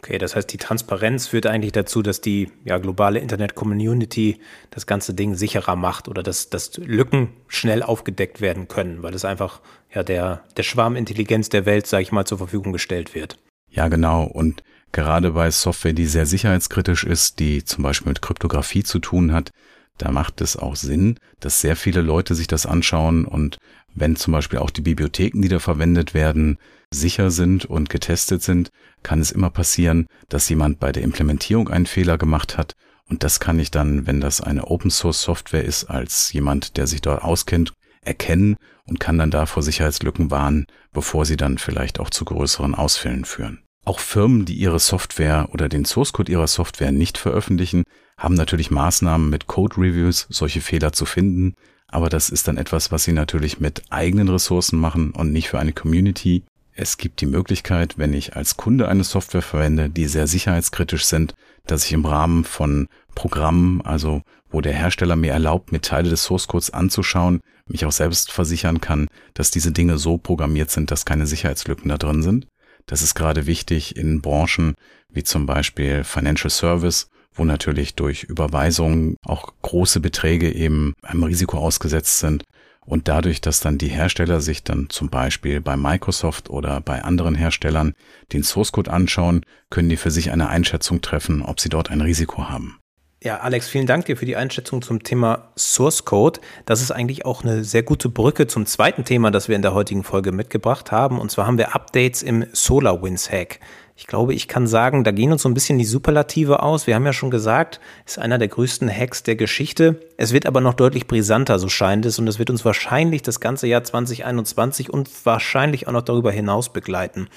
Okay, 0.06 0.20
das 0.20 0.36
heißt, 0.36 0.54
die 0.54 0.58
Transparenz 0.58 1.26
führt 1.26 1.48
eigentlich 1.48 1.72
dazu, 1.72 2.04
dass 2.04 2.22
die 2.22 2.52
ja, 2.64 2.78
globale 2.78 3.18
Internet-Community 3.18 4.40
das 4.70 4.86
ganze 4.86 5.16
Ding 5.16 5.34
sicherer 5.34 5.76
macht 5.76 6.08
oder 6.08 6.22
dass, 6.22 6.52
dass 6.52 6.78
Lücken 6.78 7.30
schnell 7.48 7.82
aufgedeckt 7.82 8.40
werden 8.40 8.68
können, 8.68 9.02
weil 9.02 9.16
es 9.16 9.26
einfach 9.26 9.62
ja 9.92 10.04
der, 10.04 10.44
der 10.58 10.62
Schwarmintelligenz 10.62 11.50
der 11.50 11.66
Welt, 11.66 11.88
sage 11.88 12.04
ich 12.04 12.12
mal, 12.12 12.26
zur 12.26 12.38
Verfügung 12.38 12.72
gestellt 12.72 13.16
wird. 13.16 13.40
Ja, 13.72 13.88
genau. 13.88 14.26
Und 14.26 14.62
gerade 14.92 15.32
bei 15.32 15.50
Software, 15.50 15.94
die 15.94 16.06
sehr 16.06 16.28
sicherheitskritisch 16.28 17.04
ist, 17.04 17.40
die 17.40 17.66
zum 17.66 17.84
Beispiel 17.84 18.10
mit 18.10 18.22
Kryptographie 18.22 18.84
zu 18.84 19.00
tun 19.00 19.34
hat, 19.34 19.50
da 19.98 20.12
macht 20.12 20.42
es 20.42 20.58
auch 20.58 20.76
Sinn, 20.76 21.18
dass 21.40 21.62
sehr 21.62 21.76
viele 21.76 22.02
Leute 22.02 22.36
sich 22.36 22.48
das 22.48 22.66
anschauen 22.66 23.26
und 23.26 23.58
wenn 23.94 24.18
zum 24.18 24.34
Beispiel 24.34 24.60
auch 24.60 24.72
die 24.72 24.82
Bibliotheken, 24.82 25.42
die 25.42 25.48
da 25.48 25.60
verwendet 25.60 26.14
werden, 26.14 26.58
sicher 26.92 27.32
sind 27.32 27.66
und 27.66 27.90
getestet 27.90 28.44
sind, 28.44 28.70
kann 29.04 29.22
es 29.22 29.32
immer 29.32 29.50
passieren, 29.50 30.08
dass 30.28 30.50
jemand 30.50 30.80
bei 30.80 30.92
der 30.92 31.04
Implementierung 31.04 31.70
einen 31.70 31.86
Fehler 31.86 32.18
gemacht 32.18 32.58
hat. 32.58 32.74
Und 33.08 33.24
das 33.24 33.40
kann 33.40 33.60
ich 33.60 33.72
dann, 33.72 34.06
wenn 34.06 34.20
das 34.20 34.42
eine 34.42 34.66
Open 34.66 34.92
Source 34.92 35.22
Software 35.22 35.64
ist, 35.64 35.86
als 35.86 36.34
jemand, 36.34 36.76
der 36.76 36.88
sich 36.88 37.02
dort 37.02 37.24
auskennt, 37.24 37.72
erkennen 38.02 38.58
und 38.86 39.00
kann 39.00 39.18
dann 39.18 39.32
da 39.32 39.46
vor 39.46 39.64
Sicherheitslücken 39.64 40.30
warnen, 40.30 40.66
bevor 40.92 41.26
sie 41.26 41.38
dann 41.38 41.58
vielleicht 41.58 42.00
auch 42.00 42.10
zu 42.10 42.26
größeren 42.26 42.76
Ausfällen 42.76 43.26
führen. 43.26 43.65
Auch 43.86 44.00
Firmen, 44.00 44.46
die 44.46 44.56
ihre 44.56 44.80
Software 44.80 45.48
oder 45.52 45.70
den 45.70 45.86
Source 45.86 46.12
Code 46.12 46.32
ihrer 46.32 46.48
Software 46.48 46.92
nicht 46.92 47.20
veröffentlichen, 47.20 47.84
haben 48.18 48.34
natürlich 48.34 48.72
Maßnahmen 48.72 49.30
mit 49.30 49.46
Code 49.46 49.78
Reviews, 49.78 50.26
solche 50.30 50.62
Fehler 50.62 50.92
zu 50.92 51.06
finden. 51.06 51.54
Aber 51.88 52.10
das 52.10 52.32
ist 52.32 52.48
dann 52.48 52.58
etwas, 52.58 52.92
was 52.92 53.04
sie 53.04 53.12
natürlich 53.12 53.60
mit 53.60 53.84
eigenen 53.92 54.28
Ressourcen 54.28 54.80
machen 54.80 55.12
und 55.12 55.32
nicht 55.32 55.50
für 55.50 55.60
eine 55.60 55.72
Community. 55.72 56.44
Es 56.74 56.98
gibt 56.98 57.22
die 57.22 57.28
Möglichkeit, 57.28 58.00
wenn 58.00 58.14
ich 58.14 58.36
als 58.36 58.58
Kunde 58.58 58.88
eine 58.88 59.04
Software 59.04 59.44
verwende, 59.44 59.90
die 59.90 60.08
sehr 60.08 60.26
sicherheitskritisch 60.26 61.06
sind, 61.06 61.36
dass 61.68 61.86
ich 61.86 61.94
im 61.94 62.06
Rahmen 62.06 62.44
von 62.44 62.88
Programmen, 63.14 63.82
also 63.82 64.24
wo 64.50 64.62
der 64.62 64.74
Hersteller 64.74 65.16
mir 65.16 65.32
erlaubt, 65.32 65.72
mir 65.72 65.82
Teile 65.82 66.10
des 66.10 66.24
Source 66.24 66.48
Codes 66.48 66.72
anzuschauen, 66.72 67.40
mich 67.68 67.86
auch 67.86 67.92
selbst 67.92 68.32
versichern 68.32 68.82
kann, 68.82 69.08
dass 69.36 69.52
diese 69.52 69.72
Dinge 69.72 70.00
so 70.00 70.18
programmiert 70.18 70.72
sind, 70.72 70.92
dass 70.92 71.06
keine 71.06 71.28
Sicherheitslücken 71.28 71.90
da 71.90 71.98
drin 71.98 72.24
sind. 72.24 72.48
Das 72.88 73.02
ist 73.02 73.16
gerade 73.16 73.46
wichtig 73.46 73.96
in 73.96 74.22
Branchen 74.22 74.76
wie 75.10 75.24
zum 75.24 75.46
Beispiel 75.46 76.04
Financial 76.04 76.50
Service, 76.50 77.10
wo 77.34 77.44
natürlich 77.46 77.96
durch 77.96 78.24
Überweisungen 78.24 79.18
auch 79.26 79.54
große 79.62 80.00
Beträge 80.00 80.52
eben 80.52 80.94
einem 81.02 81.24
Risiko 81.24 81.58
ausgesetzt 81.58 82.20
sind 82.20 82.44
und 82.86 83.08
dadurch, 83.08 83.42
dass 83.42 83.60
dann 83.60 83.78
die 83.78 83.88
Hersteller 83.88 84.42
sich 84.42 84.64
dann 84.64 84.90
zum 84.90 85.10
Beispiel 85.10 85.60
bei 85.60 85.76
Microsoft 85.76 86.50
oder 86.50 86.82
bei 86.82 87.04
anderen 87.04 87.36
Herstellern 87.36 87.94
den 88.32 88.44
Source 88.44 88.72
Code 88.72 88.92
anschauen, 88.92 89.42
können 89.70 89.90
die 89.90 89.98
für 89.98 90.12
sich 90.12 90.32
eine 90.32 90.50
Einschätzung 90.50 91.02
treffen, 91.02 91.42
ob 91.42 91.60
sie 91.60 91.70
dort 91.70 91.90
ein 91.90 92.02
Risiko 92.02 92.48
haben. 92.48 92.80
Ja, 93.24 93.38
Alex, 93.38 93.70
vielen 93.70 93.88
Dank 93.88 94.06
dir 94.06 94.18
für 94.18 94.26
die 94.26 94.36
Einschätzung 94.36 94.82
zum 94.82 95.02
Thema 95.02 95.50
Source 95.58 96.06
Code. 96.06 96.40
Das 96.66 96.82
ist 96.82 96.92
eigentlich 96.92 97.26
auch 97.26 97.44
eine 97.44 97.64
sehr 97.64 97.82
gute 97.82 98.10
Brücke 98.10 98.46
zum 98.46 98.66
zweiten 98.66 99.04
Thema, 99.04 99.32
das 99.32 99.48
wir 99.48 99.56
in 99.56 99.62
der 99.62 99.74
heutigen 99.74 100.04
Folge 100.04 100.32
mitgebracht 100.32 100.92
haben. 100.92 101.20
Und 101.20 101.32
zwar 101.32 101.48
haben 101.48 101.58
wir 101.58 101.74
Updates 101.74 102.22
im 102.22 102.46
SolarWinds 102.52 103.32
Hack. 103.32 103.60
Ich 103.98 104.08
glaube, 104.08 104.34
ich 104.34 104.50
kann 104.50 104.68
sagen, 104.68 105.06
da 105.06 105.12
gehen 105.12 105.32
uns 105.32 105.44
so 105.44 105.50
ein 105.50 105.54
bisschen 105.54 105.78
die 105.78 105.86
Superlative 105.86 106.62
aus. 106.62 106.86
Wir 106.86 106.96
haben 106.96 107.06
ja 107.06 107.14
schon 107.14 107.32
gesagt, 107.32 107.80
ist 108.06 108.20
einer 108.20 108.38
der 108.38 108.50
größten 108.50 108.90
Hacks 108.90 109.24
der 109.24 109.38
Geschichte. 109.38 110.02
Es 110.18 110.34
wird 110.34 110.46
aber 110.46 110.60
noch 110.60 110.74
deutlich 110.74 111.08
brisanter, 111.08 111.58
so 111.60 111.70
scheint 111.70 112.06
es. 112.06 112.20
Und 112.20 112.28
es 112.28 112.38
wird 112.38 112.50
uns 112.50 112.66
wahrscheinlich 112.66 113.22
das 113.22 113.40
ganze 113.40 113.68
Jahr 113.68 113.86
2021 113.86 114.92
und 114.92 115.10
wahrscheinlich 115.26 115.88
auch 115.88 115.94
noch 115.94 116.02
darüber 116.02 116.32
hinaus 116.32 116.74
begleiten. 116.74 117.30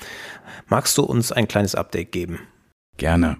Magst 0.66 0.98
du 0.98 1.04
uns 1.04 1.30
ein 1.30 1.46
kleines 1.46 1.76
Update 1.76 2.10
geben? 2.10 2.40
Gerne. 2.96 3.38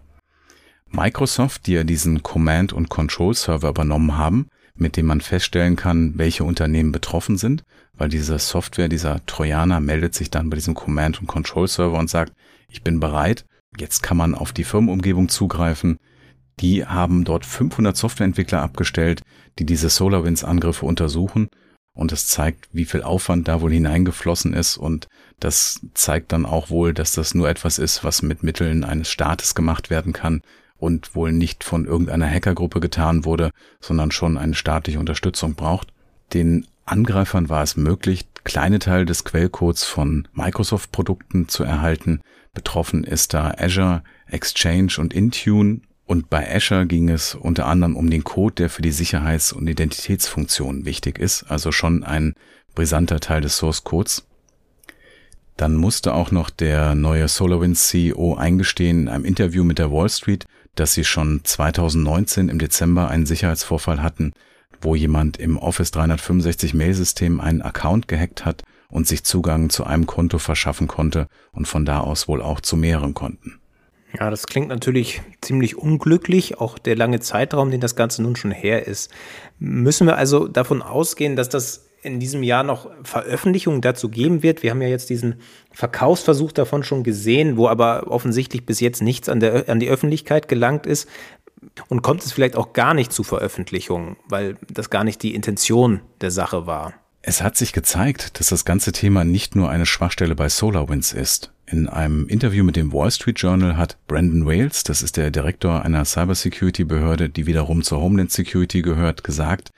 Microsoft, 0.91 1.67
die 1.67 1.73
ja 1.73 1.85
diesen 1.85 2.23
Command- 2.23 2.73
und 2.73 2.89
Control-Server 2.89 3.69
übernommen 3.69 4.17
haben, 4.17 4.49
mit 4.75 4.97
dem 4.97 5.07
man 5.07 5.21
feststellen 5.21 5.77
kann, 5.77 6.17
welche 6.17 6.45
Unternehmen 6.45 6.93
betroffen 6.93 7.37
sind, 7.37 7.65
weil 7.95 8.09
diese 8.09 8.39
Software, 8.39 8.89
dieser 8.89 9.25
Trojaner 9.27 9.81
meldet 9.81 10.15
sich 10.15 10.31
dann 10.31 10.51
bei 10.51 10.55
diesem 10.55 10.75
Command- 10.75 11.21
und 11.21 11.27
Control-Server 11.27 11.99
und 11.99 12.09
sagt, 12.09 12.33
ich 12.69 12.83
bin 12.83 13.01
bereit, 13.01 13.45
jetzt 13.77 14.03
kann 14.03 14.17
man 14.17 14.35
auf 14.35 14.53
die 14.53 14.65
Firmenumgebung 14.65 15.29
zugreifen. 15.29 15.99
Die 16.61 16.87
haben 16.87 17.25
dort 17.25 17.45
500 17.45 17.97
Softwareentwickler 17.97 18.63
abgestellt, 18.63 19.23
die 19.59 19.67
diese 19.67 19.91
SolarWinds-Angriffe 19.91 20.87
untersuchen 20.87 21.49
und 21.93 22.13
das 22.13 22.29
zeigt, 22.29 22.69
wie 22.73 22.85
viel 22.85 23.03
Aufwand 23.03 23.49
da 23.49 23.61
wohl 23.61 23.73
hineingeflossen 23.73 24.55
ist 24.55 24.77
und 24.77 25.09
das 25.41 25.81
zeigt 25.95 26.33
dann 26.33 26.47
auch 26.47 26.71
wohl, 26.71 26.95
dass 26.95 27.13
das 27.13 27.35
nur 27.35 27.49
etwas 27.49 27.79
ist, 27.79 28.05
was 28.05 28.23
mit 28.23 28.43
Mitteln 28.43 28.85
eines 28.85 29.11
Staates 29.11 29.55
gemacht 29.55 29.91
werden 29.91 30.13
kann 30.13 30.41
und 30.79 31.15
wohl 31.15 31.33
nicht 31.33 31.65
von 31.65 31.85
irgendeiner 31.85 32.29
Hackergruppe 32.29 32.81
getan 32.81 33.25
wurde, 33.25 33.51
sondern 33.81 34.11
schon 34.11 34.39
eine 34.39 34.55
staatliche 34.55 34.99
Unterstützung 34.99 35.55
braucht. 35.55 35.93
Den 36.33 36.67
Angreifern 36.85 37.49
war 37.49 37.63
es 37.63 37.77
möglich, 37.77 38.27
kleine 38.45 38.79
Teile 38.79 39.05
des 39.05 39.25
Quellcodes 39.25 39.85
von 39.85 40.27
Microsoft-Produkten 40.33 41.49
zu 41.49 41.65
erhalten, 41.65 42.21
Betroffen 42.59 43.05
ist 43.05 43.35
da 43.35 43.55
Azure, 43.57 44.03
Exchange 44.27 44.97
und 44.99 45.15
Intune. 45.15 45.81
Und 46.07 46.29
bei 46.29 46.53
Azure 46.53 46.87
ging 46.87 47.09
es 47.09 47.37
unter 47.37 47.67
anderem 47.67 47.95
um 47.95 48.11
den 48.11 48.25
Code, 48.25 48.55
der 48.55 48.69
für 48.69 48.83
die 48.83 48.91
Sicherheits- 48.91 49.53
und 49.53 49.69
Identitätsfunktion 49.69 50.85
wichtig 50.85 51.21
ist. 51.21 51.45
Also 51.45 51.71
schon 51.71 52.03
ein 52.03 52.35
brisanter 52.75 53.21
Teil 53.21 53.43
des 53.43 53.59
Source 53.59 53.85
Codes. 53.85 54.27
Dann 55.57 55.77
musste 55.77 56.15
auch 56.15 56.33
noch 56.33 56.51
der 56.51 56.97
neue 56.97 57.29
SolarWinds 57.29 57.89
CEO 57.89 58.35
eingestehen 58.35 59.03
in 59.03 59.09
einem 59.09 59.25
Interview 59.25 59.63
mit 59.63 59.79
der 59.79 59.93
Wall 59.93 60.09
Street, 60.09 60.47
dass 60.79 60.95
sie 60.95 61.05
schon 61.05 61.41
2019 61.45 62.49
im 62.49 62.59
Dezember 62.59 63.09
einen 63.09 63.27
Sicherheitsvorfall 63.27 64.03
hatten, 64.03 64.33
wo 64.81 64.95
jemand 64.95 65.37
im 65.37 65.59
Office 65.59 65.91
365 65.91 66.75
Mailsystem 66.75 67.41
einen 67.41 67.63
Account 67.63 68.09
gehackt 68.09 68.45
hat 68.45 68.63
und 68.89 69.07
sich 69.07 69.25
Zugang 69.25 69.71
zu 69.71 69.85
einem 69.85 70.07
Konto 70.07 70.39
verschaffen 70.39 70.87
konnte 70.87 71.27
und 71.53 71.67
von 71.67 71.85
da 71.85 72.01
aus 72.01 72.29
wohl 72.29 72.43
auch 72.43 72.61
zu 72.61 72.77
mehreren 72.77 73.15
Konten. 73.15 73.61
Ja, 74.19 74.31
das 74.31 74.47
klingt 74.47 74.69
natürlich 74.69 75.21
ziemlich 75.43 75.77
unglücklich, 75.77 76.59
auch 76.59 76.79
der 76.79 76.97
lange 76.97 77.21
Zeitraum, 77.21 77.71
den 77.71 77.81
das 77.81 77.95
Ganze 77.95 78.23
nun 78.23 78.37
schon 78.37 78.53
her 78.53 78.87
ist. 78.87 79.11
Müssen 79.59 80.07
wir 80.07 80.17
also 80.17 80.49
davon 80.49 80.81
ausgehen, 80.81 81.37
dass 81.37 81.51
das 81.51 81.88
in 82.03 82.21
diesem 82.21 82.43
Jahr 82.43 82.63
noch 82.63 82.91
Veröffentlichungen 83.03 83.81
dazu 83.81 84.09
geben 84.09 84.43
wird. 84.43 84.63
Wir 84.63 84.71
haben 84.71 84.83
ja 84.83 84.89
jetzt 84.89 85.11
diesen 85.11 85.37
Verkaufsversuch 85.73 86.53
davon 86.53 86.83
schon 86.83 87.03
gesehen, 87.03 87.57
wo 87.57 87.69
aber 87.69 88.07
offensichtlich 88.09 88.65
bis 88.65 88.81
jetzt 88.81 89.03
nichts 89.03 89.29
an, 89.29 89.41
der, 89.41 89.69
an 89.69 89.81
die 89.81 89.89
Öffentlichkeit 89.89 90.49
gelangt 90.49 90.87
ist. 90.87 91.09
Und 91.89 92.03
kommt 92.03 92.25
es 92.25 92.33
vielleicht 92.33 92.55
auch 92.55 92.73
gar 92.73 92.95
nicht 92.95 93.13
zu 93.13 93.25
Veröffentlichungen, 93.25 94.17
weil 94.29 94.57
das 94.73 94.91
gar 94.91 95.03
nicht 95.03 95.23
die 95.23 95.35
Intention 95.35 96.01
der 96.21 96.31
Sache 96.31 96.67
war. 96.67 96.95
Es 97.21 97.43
hat 97.43 97.57
sich 97.57 97.73
gezeigt, 97.73 98.39
dass 98.39 98.49
das 98.49 98.65
ganze 98.65 98.93
Thema 98.93 99.25
nicht 99.25 99.57
nur 99.57 99.69
eine 99.69 99.85
Schwachstelle 99.85 100.37
bei 100.37 100.49
SolarWinds 100.49 101.13
ist. 101.13 101.53
In 101.67 101.89
einem 101.89 102.29
Interview 102.29 102.65
mit 102.65 102.77
dem 102.77 102.93
Wall 102.93 103.11
Street 103.11 103.41
Journal 103.41 103.77
hat 103.77 103.99
Brandon 104.07 104.47
Wales, 104.47 104.85
das 104.85 105.03
ist 105.03 105.17
der 105.17 105.31
Direktor 105.31 105.85
einer 105.85 106.05
Cybersecurity-Behörde, 106.05 107.29
die 107.29 107.47
wiederum 107.47 107.83
zur 107.83 108.01
Homeland 108.01 108.31
Security 108.31 108.83
gehört, 108.83 109.25
gesagt, 109.25 109.71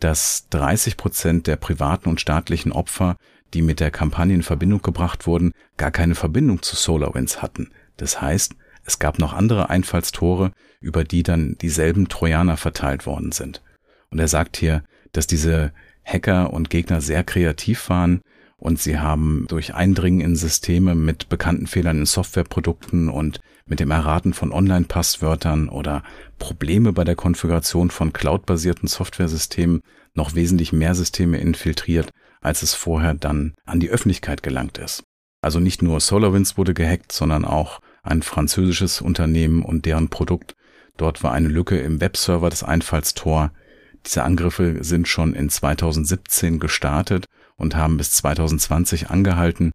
dass 0.00 0.48
30 0.50 0.96
Prozent 0.96 1.46
der 1.46 1.56
privaten 1.56 2.08
und 2.08 2.20
staatlichen 2.20 2.72
Opfer, 2.72 3.16
die 3.52 3.62
mit 3.62 3.80
der 3.80 3.90
Kampagne 3.90 4.34
in 4.34 4.42
Verbindung 4.42 4.82
gebracht 4.82 5.26
wurden, 5.26 5.52
gar 5.76 5.90
keine 5.90 6.14
Verbindung 6.14 6.62
zu 6.62 6.76
SolarWinds 6.76 7.42
hatten. 7.42 7.70
Das 7.96 8.20
heißt, 8.20 8.54
es 8.84 8.98
gab 8.98 9.18
noch 9.18 9.32
andere 9.32 9.70
Einfallstore, 9.70 10.52
über 10.80 11.04
die 11.04 11.22
dann 11.22 11.56
dieselben 11.60 12.08
Trojaner 12.08 12.56
verteilt 12.56 13.06
worden 13.06 13.32
sind. 13.32 13.62
Und 14.10 14.18
er 14.18 14.28
sagt 14.28 14.56
hier, 14.56 14.84
dass 15.12 15.26
diese 15.26 15.72
Hacker 16.04 16.52
und 16.52 16.68
Gegner 16.68 17.00
sehr 17.00 17.24
kreativ 17.24 17.88
waren 17.88 18.20
und 18.64 18.80
sie 18.80 18.98
haben 18.98 19.44
durch 19.46 19.74
Eindringen 19.74 20.22
in 20.22 20.36
Systeme 20.36 20.94
mit 20.94 21.28
bekannten 21.28 21.66
Fehlern 21.66 21.98
in 21.98 22.06
Softwareprodukten 22.06 23.10
und 23.10 23.40
mit 23.66 23.78
dem 23.78 23.90
Erraten 23.90 24.32
von 24.32 24.52
Online-Passwörtern 24.52 25.68
oder 25.68 26.02
Probleme 26.38 26.94
bei 26.94 27.04
der 27.04 27.14
Konfiguration 27.14 27.90
von 27.90 28.14
cloud-basierten 28.14 28.88
Softwaresystemen 28.88 29.82
noch 30.14 30.34
wesentlich 30.34 30.72
mehr 30.72 30.94
Systeme 30.94 31.36
infiltriert, 31.36 32.10
als 32.40 32.62
es 32.62 32.72
vorher 32.72 33.12
dann 33.12 33.52
an 33.66 33.80
die 33.80 33.90
Öffentlichkeit 33.90 34.42
gelangt 34.42 34.78
ist. 34.78 35.04
Also 35.42 35.60
nicht 35.60 35.82
nur 35.82 36.00
SolarWinds 36.00 36.56
wurde 36.56 36.72
gehackt, 36.72 37.12
sondern 37.12 37.44
auch 37.44 37.80
ein 38.02 38.22
französisches 38.22 39.02
Unternehmen 39.02 39.62
und 39.62 39.84
deren 39.84 40.08
Produkt. 40.08 40.54
Dort 40.96 41.22
war 41.22 41.32
eine 41.32 41.48
Lücke 41.48 41.76
im 41.76 42.00
Webserver 42.00 42.48
das 42.48 42.62
Einfallstor. 42.62 43.52
Diese 44.06 44.24
Angriffe 44.24 44.82
sind 44.82 45.06
schon 45.06 45.34
in 45.34 45.50
2017 45.50 46.60
gestartet 46.60 47.26
und 47.56 47.76
haben 47.76 47.96
bis 47.96 48.12
2020 48.12 49.10
angehalten, 49.10 49.72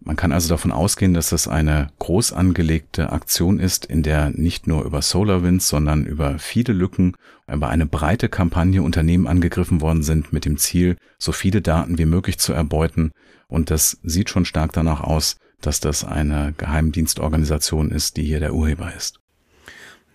man 0.00 0.14
kann 0.14 0.30
also 0.30 0.48
davon 0.48 0.70
ausgehen, 0.70 1.14
dass 1.14 1.30
das 1.30 1.48
eine 1.48 1.88
groß 1.98 2.32
angelegte 2.32 3.10
Aktion 3.10 3.58
ist, 3.58 3.86
in 3.86 4.04
der 4.04 4.30
nicht 4.30 4.66
nur 4.68 4.84
über 4.84 5.02
SolarWinds, 5.02 5.68
sondern 5.68 6.06
über 6.06 6.38
viele 6.38 6.72
Lücken, 6.72 7.16
über 7.52 7.68
eine 7.70 7.86
breite 7.86 8.28
Kampagne 8.28 8.82
Unternehmen 8.82 9.26
angegriffen 9.26 9.80
worden 9.80 10.02
sind 10.02 10.32
mit 10.32 10.44
dem 10.44 10.58
Ziel, 10.58 10.96
so 11.18 11.32
viele 11.32 11.60
Daten 11.60 11.98
wie 11.98 12.04
möglich 12.04 12.38
zu 12.38 12.52
erbeuten. 12.52 13.10
Und 13.48 13.70
das 13.70 13.98
sieht 14.04 14.30
schon 14.30 14.44
stark 14.44 14.72
danach 14.72 15.00
aus, 15.00 15.38
dass 15.60 15.80
das 15.80 16.04
eine 16.04 16.54
Geheimdienstorganisation 16.56 17.90
ist, 17.90 18.16
die 18.16 18.24
hier 18.24 18.40
der 18.40 18.54
Urheber 18.54 18.94
ist. 18.94 19.18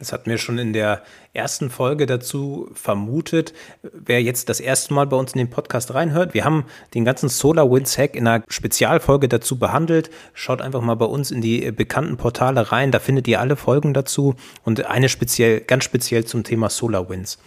Das 0.01 0.11
hatten 0.11 0.31
wir 0.31 0.39
schon 0.39 0.57
in 0.57 0.73
der 0.73 1.03
ersten 1.31 1.69
Folge 1.69 2.07
dazu 2.07 2.71
vermutet. 2.73 3.53
Wer 3.83 4.23
jetzt 4.23 4.49
das 4.49 4.59
erste 4.59 4.95
Mal 4.95 5.05
bei 5.05 5.15
uns 5.15 5.33
in 5.33 5.37
den 5.37 5.51
Podcast 5.51 5.93
reinhört, 5.93 6.33
wir 6.33 6.43
haben 6.43 6.65
den 6.95 7.05
ganzen 7.05 7.29
SolarWinds 7.29 7.99
Hack 7.99 8.15
in 8.15 8.25
einer 8.25 8.43
Spezialfolge 8.47 9.29
dazu 9.29 9.59
behandelt. 9.59 10.09
Schaut 10.33 10.59
einfach 10.59 10.81
mal 10.81 10.95
bei 10.95 11.05
uns 11.05 11.29
in 11.29 11.39
die 11.39 11.71
bekannten 11.71 12.17
Portale 12.17 12.71
rein, 12.71 12.89
da 12.91 12.97
findet 12.97 13.27
ihr 13.27 13.39
alle 13.39 13.55
Folgen 13.55 13.93
dazu 13.93 14.33
und 14.63 14.83
eine 14.87 15.07
speziell, 15.07 15.61
ganz 15.61 15.83
speziell 15.83 16.25
zum 16.25 16.43
Thema 16.43 16.71
SolarWinds. 16.71 17.37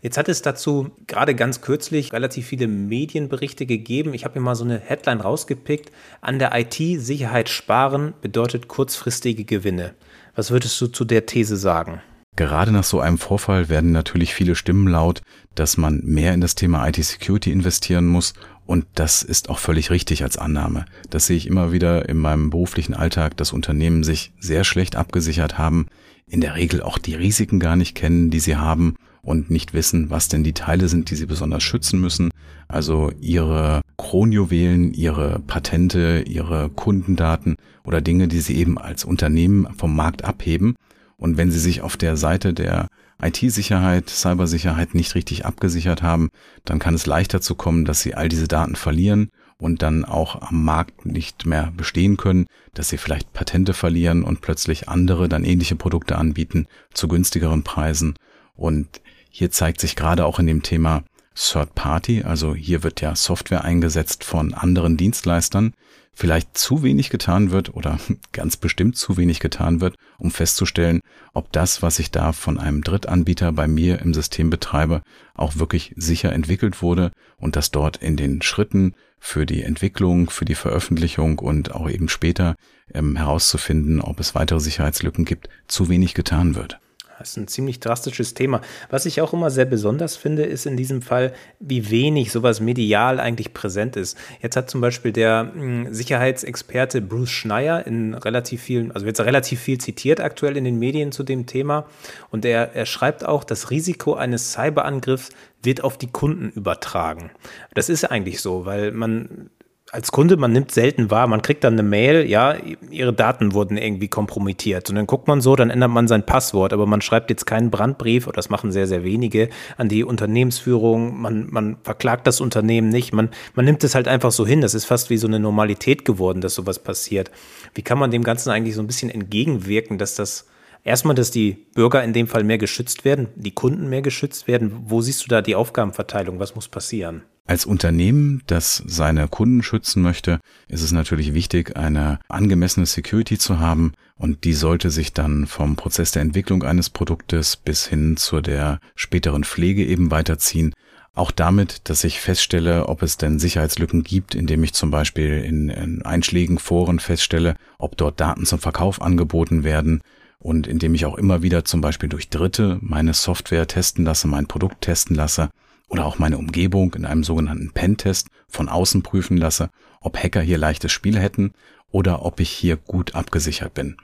Jetzt 0.00 0.16
hat 0.16 0.28
es 0.28 0.42
dazu 0.42 0.92
gerade 1.08 1.34
ganz 1.34 1.60
kürzlich 1.60 2.12
relativ 2.12 2.46
viele 2.46 2.68
Medienberichte 2.68 3.66
gegeben. 3.66 4.14
Ich 4.14 4.24
habe 4.24 4.38
mir 4.38 4.44
mal 4.44 4.54
so 4.54 4.62
eine 4.62 4.78
Headline 4.78 5.20
rausgepickt. 5.20 5.90
An 6.20 6.38
der 6.38 6.56
IT-Sicherheit 6.56 7.48
sparen 7.48 8.14
bedeutet 8.20 8.68
kurzfristige 8.68 9.44
Gewinne. 9.44 9.96
Was 10.36 10.50
würdest 10.50 10.78
du 10.82 10.88
zu 10.88 11.06
der 11.06 11.24
These 11.24 11.56
sagen? 11.56 12.02
Gerade 12.36 12.70
nach 12.70 12.84
so 12.84 13.00
einem 13.00 13.16
Vorfall 13.16 13.70
werden 13.70 13.92
natürlich 13.92 14.34
viele 14.34 14.54
Stimmen 14.54 14.86
laut, 14.86 15.22
dass 15.54 15.78
man 15.78 16.02
mehr 16.04 16.34
in 16.34 16.42
das 16.42 16.54
Thema 16.54 16.86
IT-Security 16.86 17.50
investieren 17.50 18.06
muss 18.06 18.34
und 18.66 18.84
das 18.94 19.22
ist 19.22 19.48
auch 19.48 19.58
völlig 19.58 19.90
richtig 19.90 20.22
als 20.22 20.36
Annahme. 20.36 20.84
Das 21.08 21.26
sehe 21.26 21.38
ich 21.38 21.46
immer 21.46 21.72
wieder 21.72 22.06
in 22.10 22.18
meinem 22.18 22.50
beruflichen 22.50 22.92
Alltag, 22.92 23.38
dass 23.38 23.54
Unternehmen 23.54 24.04
sich 24.04 24.34
sehr 24.38 24.64
schlecht 24.64 24.94
abgesichert 24.94 25.56
haben, 25.56 25.86
in 26.28 26.42
der 26.42 26.54
Regel 26.54 26.82
auch 26.82 26.98
die 26.98 27.14
Risiken 27.14 27.58
gar 27.58 27.76
nicht 27.76 27.94
kennen, 27.94 28.28
die 28.28 28.40
sie 28.40 28.56
haben 28.56 28.96
und 29.26 29.50
nicht 29.50 29.74
wissen, 29.74 30.08
was 30.08 30.28
denn 30.28 30.44
die 30.44 30.52
Teile 30.52 30.88
sind, 30.88 31.10
die 31.10 31.16
sie 31.16 31.26
besonders 31.26 31.64
schützen 31.64 32.00
müssen. 32.00 32.30
Also 32.68 33.10
ihre 33.20 33.82
Kronjuwelen, 33.98 34.94
ihre 34.94 35.40
Patente, 35.40 36.22
ihre 36.26 36.70
Kundendaten 36.70 37.56
oder 37.84 38.00
Dinge, 38.00 38.28
die 38.28 38.38
sie 38.38 38.56
eben 38.56 38.78
als 38.78 39.04
Unternehmen 39.04 39.66
vom 39.76 39.96
Markt 39.96 40.24
abheben. 40.24 40.76
Und 41.16 41.36
wenn 41.36 41.50
sie 41.50 41.58
sich 41.58 41.80
auf 41.80 41.96
der 41.96 42.16
Seite 42.16 42.54
der 42.54 42.86
IT-Sicherheit, 43.20 44.10
Cybersicherheit 44.10 44.94
nicht 44.94 45.16
richtig 45.16 45.44
abgesichert 45.44 46.02
haben, 46.02 46.28
dann 46.64 46.78
kann 46.78 46.94
es 46.94 47.06
leichter 47.06 47.40
zu 47.40 47.56
kommen, 47.56 47.84
dass 47.84 48.02
sie 48.02 48.14
all 48.14 48.28
diese 48.28 48.46
Daten 48.46 48.76
verlieren 48.76 49.30
und 49.58 49.82
dann 49.82 50.04
auch 50.04 50.40
am 50.40 50.64
Markt 50.64 51.04
nicht 51.04 51.46
mehr 51.46 51.72
bestehen 51.76 52.16
können, 52.16 52.46
dass 52.74 52.90
sie 52.90 52.98
vielleicht 52.98 53.32
Patente 53.32 53.74
verlieren 53.74 54.22
und 54.22 54.40
plötzlich 54.40 54.88
andere 54.88 55.28
dann 55.28 55.44
ähnliche 55.44 55.74
Produkte 55.74 56.16
anbieten 56.16 56.66
zu 56.94 57.08
günstigeren 57.08 57.64
Preisen. 57.64 58.14
Und 58.54 59.00
hier 59.38 59.50
zeigt 59.50 59.82
sich 59.82 59.96
gerade 59.96 60.24
auch 60.24 60.38
in 60.38 60.46
dem 60.46 60.62
Thema 60.62 61.04
Third 61.34 61.74
Party, 61.74 62.22
also 62.22 62.54
hier 62.54 62.82
wird 62.82 63.02
ja 63.02 63.14
Software 63.14 63.64
eingesetzt 63.64 64.24
von 64.24 64.54
anderen 64.54 64.96
Dienstleistern, 64.96 65.74
vielleicht 66.14 66.56
zu 66.56 66.82
wenig 66.82 67.10
getan 67.10 67.50
wird 67.50 67.74
oder 67.74 67.98
ganz 68.32 68.56
bestimmt 68.56 68.96
zu 68.96 69.18
wenig 69.18 69.40
getan 69.40 69.82
wird, 69.82 69.96
um 70.16 70.30
festzustellen, 70.30 71.00
ob 71.34 71.52
das, 71.52 71.82
was 71.82 71.98
ich 71.98 72.10
da 72.10 72.32
von 72.32 72.56
einem 72.56 72.82
Drittanbieter 72.82 73.52
bei 73.52 73.68
mir 73.68 74.00
im 74.00 74.14
System 74.14 74.48
betreibe, 74.48 75.02
auch 75.34 75.56
wirklich 75.56 75.92
sicher 75.96 76.32
entwickelt 76.32 76.80
wurde 76.80 77.10
und 77.36 77.56
dass 77.56 77.70
dort 77.70 77.98
in 77.98 78.16
den 78.16 78.40
Schritten 78.40 78.94
für 79.18 79.44
die 79.44 79.62
Entwicklung, 79.62 80.30
für 80.30 80.46
die 80.46 80.54
Veröffentlichung 80.54 81.40
und 81.40 81.74
auch 81.74 81.90
eben 81.90 82.08
später 82.08 82.56
ähm, 82.94 83.16
herauszufinden, 83.16 84.00
ob 84.00 84.18
es 84.18 84.34
weitere 84.34 84.60
Sicherheitslücken 84.60 85.26
gibt, 85.26 85.50
zu 85.68 85.90
wenig 85.90 86.14
getan 86.14 86.54
wird. 86.54 86.80
Das 87.18 87.30
ist 87.30 87.36
ein 87.36 87.48
ziemlich 87.48 87.80
drastisches 87.80 88.34
Thema. 88.34 88.60
Was 88.90 89.06
ich 89.06 89.20
auch 89.20 89.32
immer 89.32 89.50
sehr 89.50 89.64
besonders 89.64 90.16
finde, 90.16 90.44
ist 90.44 90.66
in 90.66 90.76
diesem 90.76 91.02
Fall, 91.02 91.32
wie 91.60 91.90
wenig 91.90 92.30
sowas 92.30 92.60
medial 92.60 93.20
eigentlich 93.20 93.54
präsent 93.54 93.96
ist. 93.96 94.18
Jetzt 94.42 94.56
hat 94.56 94.68
zum 94.68 94.80
Beispiel 94.80 95.12
der 95.12 95.50
hm, 95.54 95.92
Sicherheitsexperte 95.92 97.00
Bruce 97.00 97.30
Schneier 97.30 97.86
in 97.86 98.14
relativ 98.14 98.62
vielen, 98.62 98.92
also 98.92 99.06
wird 99.06 99.18
relativ 99.20 99.60
viel 99.60 99.78
zitiert 99.78 100.20
aktuell 100.20 100.56
in 100.56 100.64
den 100.64 100.78
Medien 100.78 101.12
zu 101.12 101.22
dem 101.22 101.46
Thema. 101.46 101.86
Und 102.30 102.44
er, 102.44 102.74
er 102.74 102.86
schreibt 102.86 103.24
auch, 103.24 103.44
das 103.44 103.70
Risiko 103.70 104.14
eines 104.14 104.52
Cyberangriffs 104.52 105.30
wird 105.62 105.82
auf 105.82 105.98
die 105.98 106.08
Kunden 106.08 106.50
übertragen. 106.50 107.30
Das 107.74 107.88
ist 107.88 108.04
eigentlich 108.04 108.40
so, 108.40 108.66
weil 108.66 108.92
man 108.92 109.50
als 109.92 110.10
Kunde, 110.10 110.36
man 110.36 110.52
nimmt 110.52 110.72
selten 110.72 111.10
wahr, 111.10 111.28
man 111.28 111.42
kriegt 111.42 111.62
dann 111.62 111.74
eine 111.74 111.84
Mail, 111.84 112.28
ja, 112.28 112.56
ihre 112.90 113.12
Daten 113.12 113.54
wurden 113.54 113.76
irgendwie 113.76 114.08
kompromittiert. 114.08 114.90
Und 114.90 114.96
dann 114.96 115.06
guckt 115.06 115.28
man 115.28 115.40
so, 115.40 115.54
dann 115.54 115.70
ändert 115.70 115.90
man 115.90 116.08
sein 116.08 116.26
Passwort, 116.26 116.72
aber 116.72 116.86
man 116.86 117.00
schreibt 117.00 117.30
jetzt 117.30 117.46
keinen 117.46 117.70
Brandbrief, 117.70 118.26
oder 118.26 118.34
das 118.34 118.50
machen 118.50 118.72
sehr, 118.72 118.88
sehr 118.88 119.04
wenige, 119.04 119.48
an 119.76 119.88
die 119.88 120.02
Unternehmensführung, 120.02 121.20
man, 121.20 121.46
man 121.50 121.76
verklagt 121.84 122.26
das 122.26 122.40
Unternehmen 122.40 122.88
nicht, 122.88 123.12
man, 123.12 123.30
man 123.54 123.64
nimmt 123.64 123.84
es 123.84 123.94
halt 123.94 124.08
einfach 124.08 124.32
so 124.32 124.44
hin. 124.44 124.60
Das 124.60 124.74
ist 124.74 124.86
fast 124.86 125.08
wie 125.08 125.18
so 125.18 125.28
eine 125.28 125.38
Normalität 125.38 126.04
geworden, 126.04 126.40
dass 126.40 126.54
sowas 126.54 126.80
passiert. 126.80 127.30
Wie 127.74 127.82
kann 127.82 127.98
man 127.98 128.10
dem 128.10 128.24
Ganzen 128.24 128.50
eigentlich 128.50 128.74
so 128.74 128.82
ein 128.82 128.88
bisschen 128.88 129.10
entgegenwirken, 129.10 129.98
dass 129.98 130.16
das 130.16 130.48
erstmal, 130.82 131.14
dass 131.14 131.30
die 131.30 131.66
Bürger 131.74 132.02
in 132.02 132.12
dem 132.12 132.26
Fall 132.26 132.42
mehr 132.42 132.58
geschützt 132.58 133.04
werden, 133.04 133.28
die 133.36 133.54
Kunden 133.54 133.88
mehr 133.88 134.02
geschützt 134.02 134.48
werden? 134.48 134.72
Wo 134.86 135.00
siehst 135.00 135.24
du 135.24 135.28
da 135.28 135.42
die 135.42 135.54
Aufgabenverteilung? 135.54 136.40
Was 136.40 136.56
muss 136.56 136.66
passieren? 136.66 137.22
Als 137.48 137.64
Unternehmen, 137.64 138.42
das 138.48 138.82
seine 138.86 139.28
Kunden 139.28 139.62
schützen 139.62 140.02
möchte, 140.02 140.40
ist 140.66 140.82
es 140.82 140.90
natürlich 140.90 141.32
wichtig, 141.32 141.76
eine 141.76 142.18
angemessene 142.28 142.86
Security 142.86 143.38
zu 143.38 143.60
haben. 143.60 143.92
Und 144.16 144.42
die 144.42 144.52
sollte 144.52 144.90
sich 144.90 145.12
dann 145.12 145.46
vom 145.46 145.76
Prozess 145.76 146.10
der 146.10 146.22
Entwicklung 146.22 146.64
eines 146.64 146.90
Produktes 146.90 147.56
bis 147.56 147.86
hin 147.86 148.16
zu 148.16 148.40
der 148.40 148.80
späteren 148.96 149.44
Pflege 149.44 149.84
eben 149.86 150.10
weiterziehen. 150.10 150.74
Auch 151.14 151.30
damit, 151.30 151.88
dass 151.88 152.02
ich 152.02 152.20
feststelle, 152.20 152.88
ob 152.88 153.02
es 153.02 153.16
denn 153.16 153.38
Sicherheitslücken 153.38 154.02
gibt, 154.02 154.34
indem 154.34 154.64
ich 154.64 154.74
zum 154.74 154.90
Beispiel 154.90 155.44
in, 155.44 155.68
in 155.68 156.02
einschlägigen 156.02 156.58
Foren 156.58 156.98
feststelle, 156.98 157.54
ob 157.78 157.96
dort 157.96 158.20
Daten 158.20 158.44
zum 158.44 158.58
Verkauf 158.58 159.00
angeboten 159.00 159.62
werden. 159.62 160.00
Und 160.40 160.66
indem 160.66 160.94
ich 160.94 161.06
auch 161.06 161.16
immer 161.16 161.42
wieder 161.42 161.64
zum 161.64 161.80
Beispiel 161.80 162.08
durch 162.08 162.28
Dritte 162.28 162.78
meine 162.80 163.14
Software 163.14 163.68
testen 163.68 164.04
lasse, 164.04 164.26
mein 164.26 164.46
Produkt 164.46 164.82
testen 164.82 165.14
lasse 165.14 165.48
oder 165.88 166.04
auch 166.04 166.18
meine 166.18 166.38
Umgebung 166.38 166.94
in 166.94 167.04
einem 167.04 167.24
sogenannten 167.24 167.72
Pentest 167.72 168.28
von 168.48 168.68
außen 168.68 169.02
prüfen 169.02 169.36
lasse, 169.36 169.70
ob 170.00 170.16
Hacker 170.16 170.40
hier 170.40 170.58
leichtes 170.58 170.92
Spiel 170.92 171.18
hätten 171.18 171.52
oder 171.90 172.24
ob 172.24 172.40
ich 172.40 172.50
hier 172.50 172.76
gut 172.76 173.14
abgesichert 173.14 173.74
bin. 173.74 173.96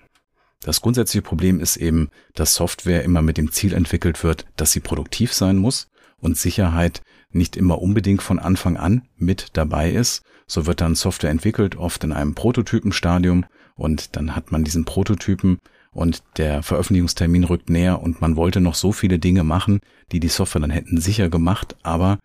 Das 0.61 0.81
grundsätzliche 0.81 1.23
Problem 1.23 1.59
ist 1.59 1.77
eben, 1.77 2.09
dass 2.35 2.55
Software 2.55 3.03
immer 3.03 3.21
mit 3.21 3.37
dem 3.37 3.51
Ziel 3.51 3.75
entwickelt 3.75 4.23
wird, 4.23 4.47
dass 4.57 4.71
sie 4.71 4.81
produktiv 4.81 5.33
sein 5.33 5.57
muss 5.57 5.89
und 6.19 6.39
Sicherheit 6.39 7.03
nicht 7.31 7.57
immer 7.57 7.83
unbedingt 7.83 8.23
von 8.23 8.39
Anfang 8.39 8.77
an 8.77 9.03
mit 9.17 9.49
dabei 9.55 9.91
ist. 9.91 10.23
So 10.47 10.67
wird 10.67 10.81
dann 10.81 10.95
Software 10.95 11.31
entwickelt, 11.31 11.77
oft 11.77 12.05
in 12.05 12.13
einem 12.13 12.35
Prototypenstadium 12.35 13.45
und 13.75 14.17
dann 14.17 14.37
hat 14.37 14.53
man 14.53 14.63
diesen 14.63 14.85
Prototypen 14.85 15.59
und 15.93 16.23
der 16.37 16.63
Veröffentlichungstermin 16.63 17.45
rückt 17.45 17.71
näher 17.71 18.03
und 18.03 18.21
man 18.21 18.37
wollte 18.37 18.61
noch 18.61 18.75
so 18.75 18.93
viele 18.93 19.19
Dinge 19.19 19.45
machen, 19.45 19.81
die 20.11 20.21
die 20.21 20.29
Software 20.29 20.61
dann 20.61 20.71
hätten 20.71 21.01
sicher 21.01 21.29
gemacht, 21.29 21.77
aber 21.83 22.19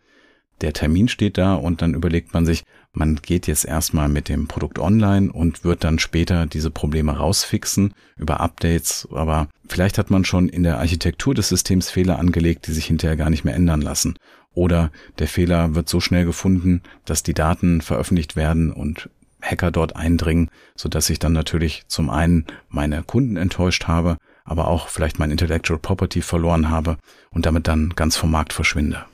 der 0.61 0.73
Termin 0.73 1.07
steht 1.07 1.37
da 1.37 1.53
und 1.53 1.81
dann 1.81 1.93
überlegt 1.93 2.33
man 2.33 2.45
sich, 2.45 2.63
man 2.91 3.17
geht 3.17 3.45
jetzt 3.45 3.65
erstmal 3.65 4.09
mit 4.09 4.27
dem 4.27 4.47
Produkt 4.47 4.79
online 4.79 5.31
und 5.31 5.63
wird 5.63 5.83
dann 5.83 5.99
später 5.99 6.47
diese 6.47 6.71
Probleme 6.71 7.15
rausfixen 7.15 7.93
über 8.17 8.39
Updates, 8.39 9.07
aber 9.11 9.49
vielleicht 9.67 9.99
hat 9.99 10.09
man 10.09 10.25
schon 10.25 10.49
in 10.49 10.63
der 10.63 10.79
Architektur 10.79 11.35
des 11.35 11.49
Systems 11.49 11.91
Fehler 11.91 12.17
angelegt, 12.17 12.65
die 12.67 12.73
sich 12.73 12.85
hinterher 12.85 13.17
gar 13.17 13.29
nicht 13.29 13.45
mehr 13.45 13.55
ändern 13.55 13.81
lassen. 13.81 14.17
Oder 14.53 14.91
der 15.19 15.27
Fehler 15.27 15.75
wird 15.75 15.87
so 15.87 15.99
schnell 15.99 16.25
gefunden, 16.25 16.81
dass 17.05 17.21
die 17.21 17.35
Daten 17.35 17.81
veröffentlicht 17.81 18.35
werden 18.35 18.71
und 18.71 19.11
Hacker 19.49 19.71
dort 19.71 19.95
eindringen, 19.95 20.49
so 20.75 20.89
dass 20.89 21.09
ich 21.09 21.19
dann 21.19 21.33
natürlich 21.33 21.83
zum 21.87 22.09
einen 22.09 22.45
meine 22.69 23.03
Kunden 23.03 23.37
enttäuscht 23.37 23.87
habe, 23.87 24.17
aber 24.43 24.67
auch 24.67 24.87
vielleicht 24.87 25.19
mein 25.19 25.31
Intellectual 25.31 25.79
Property 25.79 26.21
verloren 26.21 26.69
habe 26.69 26.97
und 27.31 27.45
damit 27.45 27.67
dann 27.67 27.93
ganz 27.95 28.15
vom 28.15 28.31
Markt 28.31 28.53
verschwinde. 28.53 29.05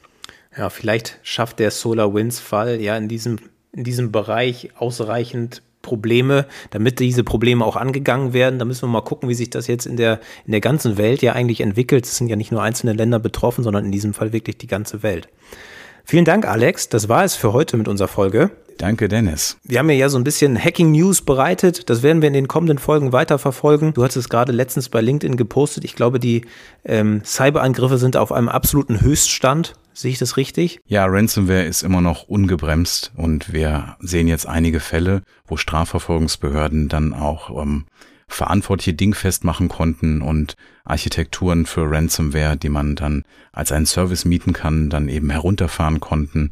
Ja, 0.58 0.70
vielleicht 0.70 1.20
schafft 1.24 1.60
der 1.60 1.72
SolarWinds-Fall 1.72 2.80
ja 2.80 2.96
in 2.96 3.08
diesem, 3.08 3.38
in 3.72 3.84
diesem 3.84 4.12
Bereich 4.12 4.70
ausreichend 4.78 5.64
Probleme, 5.82 6.48
damit 6.70 7.00
diese 7.00 7.24
Probleme 7.24 7.66
auch 7.66 7.76
angegangen 7.76 8.34
werden. 8.34 8.58
Da 8.58 8.66
müssen 8.66 8.84
wir 8.84 8.88
mal 8.88 9.02
gucken, 9.02 9.30
wie 9.30 9.36
sich 9.36 9.50
das 9.50 9.68
jetzt 9.68 9.86
in 9.86 9.98
der, 9.98 10.20
in 10.46 10.52
der 10.52 10.62
ganzen 10.62 10.98
Welt 10.98 11.22
ja 11.22 11.34
eigentlich 11.34 11.62
entwickelt. 11.62 12.06
Es 12.06 12.18
sind 12.18 12.28
ja 12.28 12.36
nicht 12.36 12.52
nur 12.52 12.64
einzelne 12.64 12.94
Länder 12.94 13.20
betroffen, 13.20 13.64
sondern 13.64 13.86
in 13.86 13.92
diesem 13.92 14.14
Fall 14.14 14.32
wirklich 14.32 14.58
die 14.58 14.68
ganze 14.68 15.04
Welt. 15.04 15.28
Vielen 16.06 16.26
Dank, 16.26 16.48
Alex. 16.48 16.90
Das 16.90 17.10
war 17.10 17.24
es 17.24 17.36
für 17.36 17.54
heute 17.54 17.78
mit 17.78 17.88
unserer 17.88 18.08
Folge. 18.08 18.52
Danke, 18.78 19.08
Dennis. 19.08 19.58
Wir 19.64 19.80
haben 19.80 19.90
ja 19.90 20.10
so 20.10 20.18
ein 20.18 20.24
bisschen 20.24 20.62
Hacking 20.62 20.92
News 20.92 21.22
bereitet. 21.22 21.90
Das 21.90 22.04
werden 22.04 22.22
wir 22.22 22.28
in 22.28 22.34
den 22.34 22.48
kommenden 22.48 22.78
Folgen 22.78 23.12
weiterverfolgen. 23.12 23.94
Du 23.94 24.04
hast 24.04 24.16
es 24.16 24.30
gerade 24.30 24.52
letztens 24.52 24.90
bei 24.90 25.02
LinkedIn 25.02 25.38
gepostet. 25.38 25.84
Ich 25.84 25.96
glaube, 25.96 26.20
die 26.20 26.46
ähm, 26.86 27.22
Cyberangriffe 27.24 27.98
sind 27.98 28.18
auf 28.18 28.32
einem 28.32 28.50
absoluten 28.50 29.02
Höchststand. 29.02 29.76
Sehe 29.94 30.12
ich 30.12 30.18
das 30.18 30.38
richtig? 30.38 30.80
Ja, 30.86 31.06
Ransomware 31.06 31.66
ist 31.66 31.84
immer 31.84 32.02
noch 32.02 32.24
ungebremst 32.24 33.12
und 33.16 33.54
wir 33.54 33.96
sehen 34.00 34.28
jetzt 34.28 34.48
einige 34.48 34.80
Fälle, 34.80 35.22
wo 35.46 35.56
Strafverfolgungsbehörden 35.56 36.90
dann 36.90 37.14
auch 37.14 37.62
ähm, 37.62 37.86
verantwortliche 38.28 38.96
dingfest 38.96 39.44
machen 39.44 39.70
konnten 39.70 40.22
und 40.22 40.56
Architekturen 40.84 41.66
für 41.66 41.90
Ransomware, 41.90 42.58
die 42.58 42.70
man 42.70 42.96
dann 42.96 43.24
als 43.52 43.72
einen 43.72 43.86
Service 43.86 44.26
mieten 44.26 44.54
kann, 44.54 44.90
dann 44.90 45.08
eben 45.08 45.30
herunterfahren 45.30 46.00
konnten. 46.00 46.52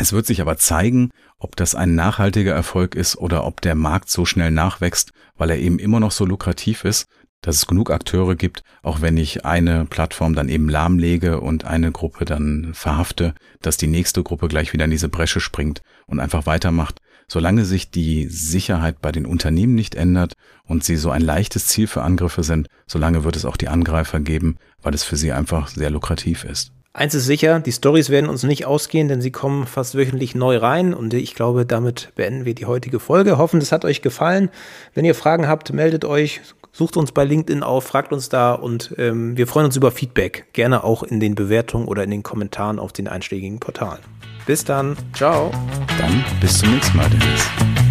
Es 0.00 0.12
wird 0.12 0.26
sich 0.26 0.40
aber 0.40 0.56
zeigen, 0.56 1.10
ob 1.38 1.56
das 1.56 1.74
ein 1.74 1.96
nachhaltiger 1.96 2.54
Erfolg 2.54 2.94
ist 2.94 3.16
oder 3.16 3.44
ob 3.44 3.60
der 3.60 3.74
Markt 3.74 4.08
so 4.08 4.24
schnell 4.24 4.52
nachwächst, 4.52 5.10
weil 5.36 5.50
er 5.50 5.58
eben 5.58 5.80
immer 5.80 5.98
noch 5.98 6.12
so 6.12 6.24
lukrativ 6.24 6.84
ist, 6.84 7.06
dass 7.40 7.56
es 7.56 7.66
genug 7.66 7.90
Akteure 7.90 8.36
gibt, 8.36 8.62
auch 8.82 9.00
wenn 9.00 9.16
ich 9.16 9.44
eine 9.44 9.86
Plattform 9.86 10.34
dann 10.34 10.48
eben 10.48 10.68
lahmlege 10.68 11.40
und 11.40 11.64
eine 11.64 11.90
Gruppe 11.90 12.24
dann 12.24 12.70
verhafte, 12.74 13.34
dass 13.60 13.76
die 13.76 13.88
nächste 13.88 14.22
Gruppe 14.22 14.46
gleich 14.46 14.72
wieder 14.72 14.84
in 14.84 14.92
diese 14.92 15.08
Bresche 15.08 15.40
springt 15.40 15.82
und 16.06 16.20
einfach 16.20 16.46
weitermacht. 16.46 17.00
Solange 17.26 17.64
sich 17.64 17.90
die 17.90 18.28
Sicherheit 18.28 19.00
bei 19.02 19.10
den 19.10 19.26
Unternehmen 19.26 19.74
nicht 19.74 19.96
ändert 19.96 20.34
und 20.62 20.84
sie 20.84 20.96
so 20.96 21.10
ein 21.10 21.22
leichtes 21.22 21.66
Ziel 21.66 21.88
für 21.88 22.02
Angriffe 22.02 22.44
sind, 22.44 22.68
solange 22.86 23.24
wird 23.24 23.34
es 23.34 23.44
auch 23.44 23.56
die 23.56 23.68
Angreifer 23.68 24.20
geben, 24.20 24.58
weil 24.80 24.94
es 24.94 25.02
für 25.02 25.16
sie 25.16 25.32
einfach 25.32 25.66
sehr 25.66 25.90
lukrativ 25.90 26.44
ist. 26.44 26.72
Eins 26.94 27.14
ist 27.14 27.26
sicher, 27.26 27.60
die 27.60 27.70
Stories 27.70 28.10
werden 28.10 28.28
uns 28.28 28.42
nicht 28.42 28.66
ausgehen, 28.66 29.08
denn 29.08 29.20
sie 29.20 29.30
kommen 29.30 29.66
fast 29.66 29.94
wöchentlich 29.94 30.34
neu 30.34 30.56
rein 30.56 30.94
und 30.94 31.14
ich 31.14 31.34
glaube, 31.34 31.64
damit 31.64 32.12
beenden 32.16 32.44
wir 32.44 32.54
die 32.54 32.66
heutige 32.66 32.98
Folge. 32.98 33.38
Hoffen, 33.38 33.60
es 33.60 33.72
hat 33.72 33.84
euch 33.84 34.02
gefallen. 34.02 34.50
Wenn 34.94 35.04
ihr 35.04 35.14
Fragen 35.14 35.46
habt, 35.46 35.72
meldet 35.72 36.04
euch, 36.04 36.40
sucht 36.72 36.96
uns 36.96 37.12
bei 37.12 37.24
LinkedIn 37.24 37.62
auf, 37.62 37.84
fragt 37.84 38.12
uns 38.12 38.30
da 38.30 38.54
und 38.54 38.94
ähm, 38.98 39.36
wir 39.36 39.46
freuen 39.46 39.66
uns 39.66 39.76
über 39.76 39.90
Feedback. 39.90 40.46
Gerne 40.54 40.82
auch 40.82 41.02
in 41.02 41.20
den 41.20 41.34
Bewertungen 41.34 41.86
oder 41.86 42.02
in 42.04 42.10
den 42.10 42.22
Kommentaren 42.22 42.78
auf 42.78 42.92
den 42.92 43.06
einschlägigen 43.06 43.60
Portalen. 43.60 44.00
Bis 44.46 44.64
dann. 44.64 44.96
Ciao. 45.12 45.50
Dann 45.98 46.24
bis 46.40 46.58
zum 46.58 46.72
nächsten 46.72 46.96
Mal, 46.96 47.08
Dennis. 47.10 47.87